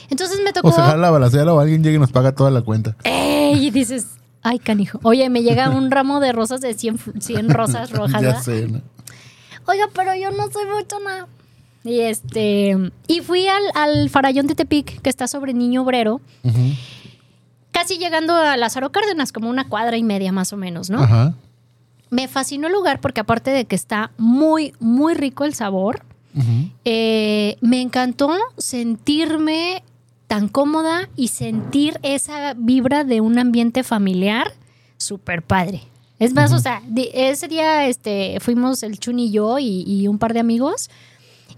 [0.09, 0.69] Entonces me tocó...
[0.69, 2.97] O se jala la balacera o alguien llega y nos paga toda la cuenta.
[3.05, 3.67] ¡Ey!
[3.67, 4.07] Y dices,
[4.43, 4.99] Ay, canijo.
[5.03, 8.23] Oye, me llega un ramo de rosas de 100, fu- 100 rosas rojas.
[8.23, 8.67] ya sé.
[8.67, 8.81] ¿no?
[9.67, 11.27] Oiga, pero yo no soy buchona.
[11.85, 12.77] Y este.
[13.07, 16.21] Y fui al, al farallón de Tepic, que está sobre Niño Obrero,
[17.71, 21.03] casi llegando a Lázaro Cárdenas, como una cuadra y media más o menos, ¿no?
[21.03, 21.35] Ajá.
[22.11, 26.03] Me fascinó el lugar porque, aparte de que está muy, muy rico el sabor,
[26.85, 28.31] eh, me encantó
[28.95, 29.83] sentirme
[30.27, 34.53] tan cómoda y sentir esa vibra de un ambiente familiar
[34.97, 35.83] súper padre.
[36.19, 40.07] Es más, o sea, di- ese día este, fuimos el Chun y yo y, y
[40.07, 40.91] un par de amigos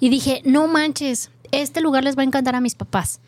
[0.00, 3.20] y dije, no manches, este lugar les va a encantar a mis papás.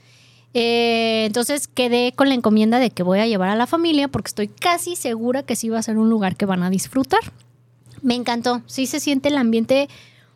[0.54, 4.28] Eh, entonces quedé con la encomienda de que voy a llevar a la familia porque
[4.28, 7.20] estoy casi segura que sí va a ser un lugar que van a disfrutar.
[8.02, 9.88] Me encantó, sí se siente el ambiente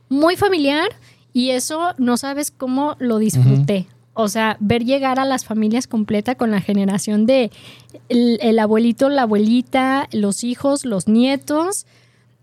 [0.09, 0.89] muy familiar
[1.33, 3.87] y eso no sabes cómo lo disfruté.
[4.14, 7.53] O sea, ver llegar a las familias completa con la generación de
[8.09, 11.87] el, el abuelito, la abuelita, los hijos, los nietos.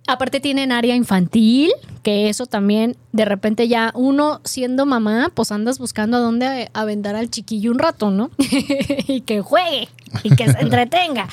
[0.07, 1.71] Aparte tienen área infantil,
[2.03, 7.15] que eso también de repente ya uno siendo mamá, pues andas buscando a dónde aventar
[7.15, 8.29] al chiquillo un rato, ¿no?
[9.07, 9.89] y que juegue
[10.23, 11.27] y que se entretenga.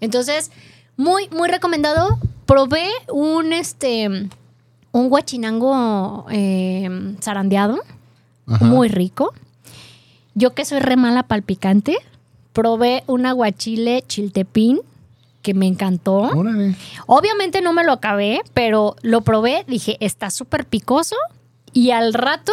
[0.00, 0.50] Entonces,
[0.98, 2.18] muy, muy recomendado.
[2.44, 4.28] Probé un este
[4.92, 7.78] un guachinango eh, zarandeado,
[8.46, 8.64] Ajá.
[8.64, 9.32] muy rico.
[10.34, 11.96] Yo que soy re mala pal picante,
[12.52, 14.80] probé un aguachile chiltepín
[15.42, 16.18] que me encantó.
[16.18, 16.76] Órale.
[17.06, 21.16] Obviamente no me lo acabé, pero lo probé, dije, está súper picoso
[21.72, 22.52] y al rato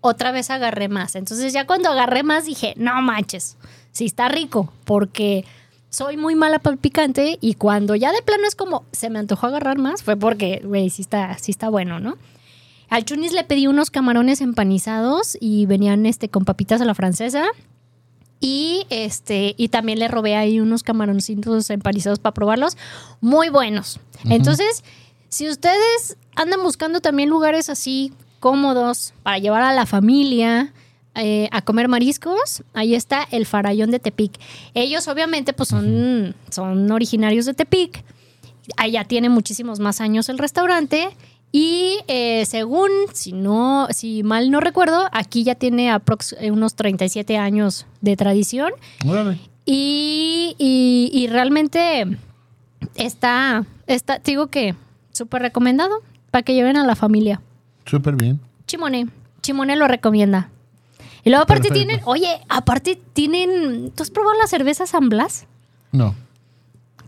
[0.00, 1.16] otra vez agarré más.
[1.16, 3.56] Entonces ya cuando agarré más dije, no manches,
[3.92, 5.44] sí está rico, porque
[5.90, 9.18] soy muy mala para el picante y cuando ya de plano es como se me
[9.18, 12.16] antojó agarrar más, fue porque, güey, sí está, sí está bueno, ¿no?
[12.90, 17.44] Al Chunis le pedí unos camarones empanizados y venían este, con papitas a la francesa.
[18.40, 22.76] Y este, y también le robé ahí unos camaroncitos empanizados para probarlos.
[23.20, 23.98] Muy buenos.
[24.24, 24.84] Entonces,
[25.28, 30.72] si ustedes andan buscando también lugares así cómodos para llevar a la familia
[31.14, 34.38] eh, a comer mariscos, ahí está el farallón de Tepic.
[34.74, 38.04] Ellos obviamente pues son, son originarios de Tepic.
[38.76, 41.08] Allá tiene muchísimos más años el restaurante.
[41.50, 46.74] Y eh, según, si no, si mal no recuerdo, aquí ya tiene aprox eh, unos
[46.74, 48.72] 37 años de tradición.
[49.06, 49.38] Órale.
[49.64, 52.06] Y, y- y realmente
[52.96, 54.74] está, está, digo que
[55.12, 55.96] súper recomendado
[56.30, 57.40] para que lleven a la familia.
[57.86, 58.40] Súper bien.
[58.66, 59.08] Chimone,
[59.40, 60.50] Chimone lo recomienda.
[61.24, 61.86] Y luego aparte Perfecto.
[61.88, 65.46] tienen, oye, aparte tienen, ¿tú has probado la cerveza San Blas?
[65.92, 66.14] No.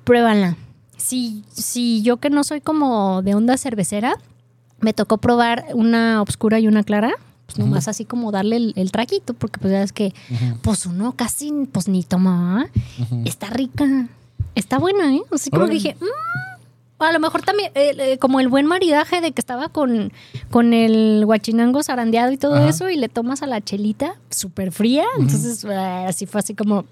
[0.05, 0.57] Pruébanla.
[0.97, 4.16] Si, si yo que no soy como de onda cervecera,
[4.81, 7.12] me tocó probar una oscura y una clara,
[7.47, 10.14] pues nomás así como darle el, el traguito, porque pues ya es que,
[10.62, 12.66] pues uno casi, pues ni toma.
[13.24, 13.87] Está rica,
[14.55, 15.22] está buena, ¿eh?
[15.33, 17.03] Así como que dije, "Mm".
[17.03, 20.12] a lo mejor también, eh, eh, como el buen maridaje de que estaba con,
[20.51, 22.68] con el guachinango zarandeado y todo Ajá.
[22.68, 25.74] eso, y le tomas a la chelita súper fría, entonces eh,
[26.09, 26.85] así fue así como...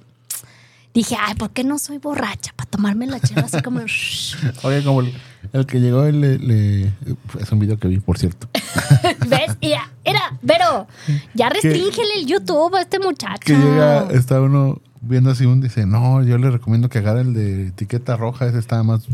[0.95, 2.53] Dije, ay, ¿por qué no soy borracha?
[2.57, 3.81] Para tomarme la chela así como...
[4.65, 5.13] Oye, como el,
[5.53, 6.93] el que llegó, él le, le-
[7.41, 8.49] es un video que vi, por cierto.
[9.29, 9.57] ¿Ves?
[9.61, 10.87] Y ya, era, pero
[11.35, 13.41] ya restríngele el YouTube a este muchacho.
[13.45, 17.35] Que llega, está uno viendo así un, dice, no, yo le recomiendo que agarre el
[17.35, 19.07] de etiqueta roja, ese está más,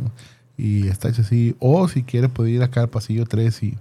[0.56, 3.76] y está hecho así, o si quiere puede ir acá al pasillo 3 y,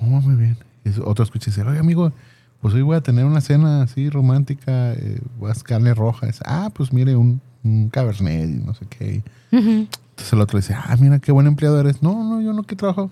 [0.00, 0.56] oh, muy bien.
[0.84, 2.12] Y otro escucha y dice, oye, amigo,
[2.60, 6.26] pues hoy voy a tener una cena así romántica, eh, hacer carne roja.
[6.44, 9.22] Ah, pues mire, un, un cabernet y no sé qué.
[9.52, 9.86] Ujú.
[10.16, 12.02] Entonces el otro dice, ah, mira, qué buen empleado eres.
[12.02, 13.10] No, no, yo no que trabajo.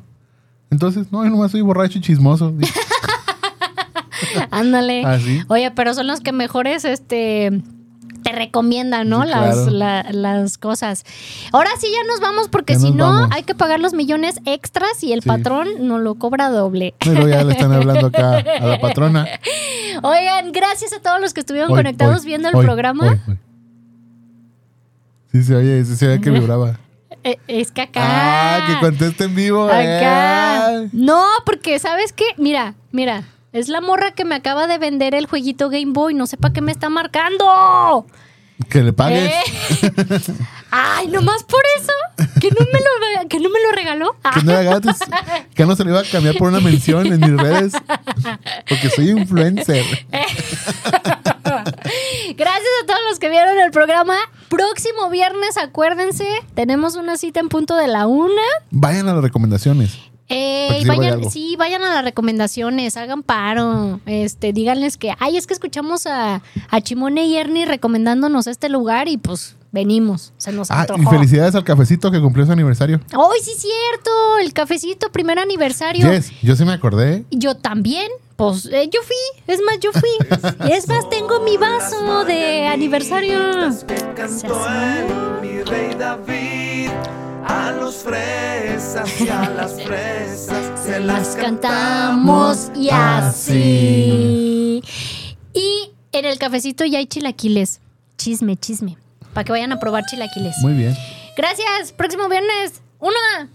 [0.71, 2.55] Entonces, no, yo nomás soy borracho y chismoso.
[4.51, 5.05] Ándale.
[5.05, 5.19] ¿Ah?
[5.49, 7.63] Oye, pero son los que mejores, este
[8.23, 9.23] te recomiendan, ¿no?
[9.25, 11.05] Sí, las, la- las cosas.
[11.53, 13.29] Ahora sí ya nos vamos porque si no vamos.
[13.33, 15.29] hay que pagar los millones extras y el Sí.
[15.29, 16.95] patrón nos lo cobra doble.
[17.05, 19.27] Luego ya le están hablando acá a la patrona.
[20.03, 23.19] Oigan, gracias a todos los que estuvieron Hoy, conectados hoy, viendo el hoy, programa.
[25.31, 26.79] Sí se oye, se oye que vibraba.
[27.25, 28.01] Eh, es que acá.
[28.03, 29.65] Ah, que conteste en vivo.
[29.65, 30.75] Acá.
[30.75, 30.89] eh.
[30.93, 32.25] No, porque ¿sabes qué?
[32.37, 33.25] Mira, mira.
[33.53, 36.13] Es la morra que me acaba de vender el jueguito Game Boy.
[36.13, 38.05] No sé para qué me está marcando.
[38.69, 39.31] Que le pagues.
[39.33, 39.43] ¿Eh?
[40.73, 41.93] Ay, nomás por eso.
[42.41, 44.17] Que no me lo, que no me lo regaló.
[44.35, 44.97] Que no era gratis.
[45.55, 47.75] Que no se le iba a cambiar por una mención en mis redes.
[48.69, 49.85] Porque soy influencer.
[52.37, 54.17] Gracias a todos los que vieron el programa.
[54.49, 58.43] Próximo viernes, acuérdense, tenemos una cita en punto de la una.
[58.71, 59.99] Vayan a las recomendaciones.
[60.29, 60.81] Eh,
[61.31, 66.43] sí vayan, a las recomendaciones, hagan paro, este, díganles que, ay, es que escuchamos a,
[66.71, 71.03] a Chimone y Ernie recomendándonos este lugar y pues venimos, se nos ah, antojó.
[71.03, 73.01] Y felicidades al cafecito que cumplió su aniversario.
[73.11, 74.39] ¡Ay, sí, cierto!
[74.41, 76.11] El cafecito, primer aniversario.
[76.11, 77.25] Yes, yo sí me acordé.
[77.31, 78.11] Yo también.
[78.37, 79.17] Pues eh, yo fui,
[79.47, 80.11] es más, yo fui.
[80.71, 83.39] es más, tengo mi vaso de aniversario.
[87.47, 94.83] A los fresas y a las fresas se las cantamos y así.
[95.53, 97.81] Y en el cafecito ya hay chilaquiles.
[98.17, 98.97] Chisme, chisme.
[99.33, 100.57] Para que vayan a probar chilaquiles.
[100.63, 100.97] Muy bien.
[101.37, 101.93] Gracias.
[101.93, 102.81] Próximo viernes.
[102.99, 103.49] Una.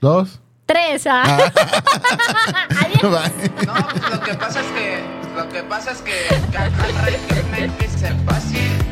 [0.00, 0.40] Dos.
[0.68, 1.06] Tres.
[1.06, 1.24] ¿ah?
[1.24, 2.68] ah.
[2.84, 3.32] ¿Adiós?
[3.64, 5.02] No, lo que pasa es que.
[5.34, 6.28] Lo que pasa es que.
[7.78, 8.87] que se pase.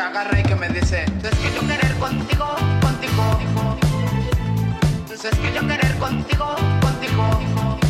[0.00, 2.46] que agarra y que me dice, es que yo querer contigo,
[2.80, 3.38] contigo,
[5.12, 7.89] es que yo querer contigo, contigo.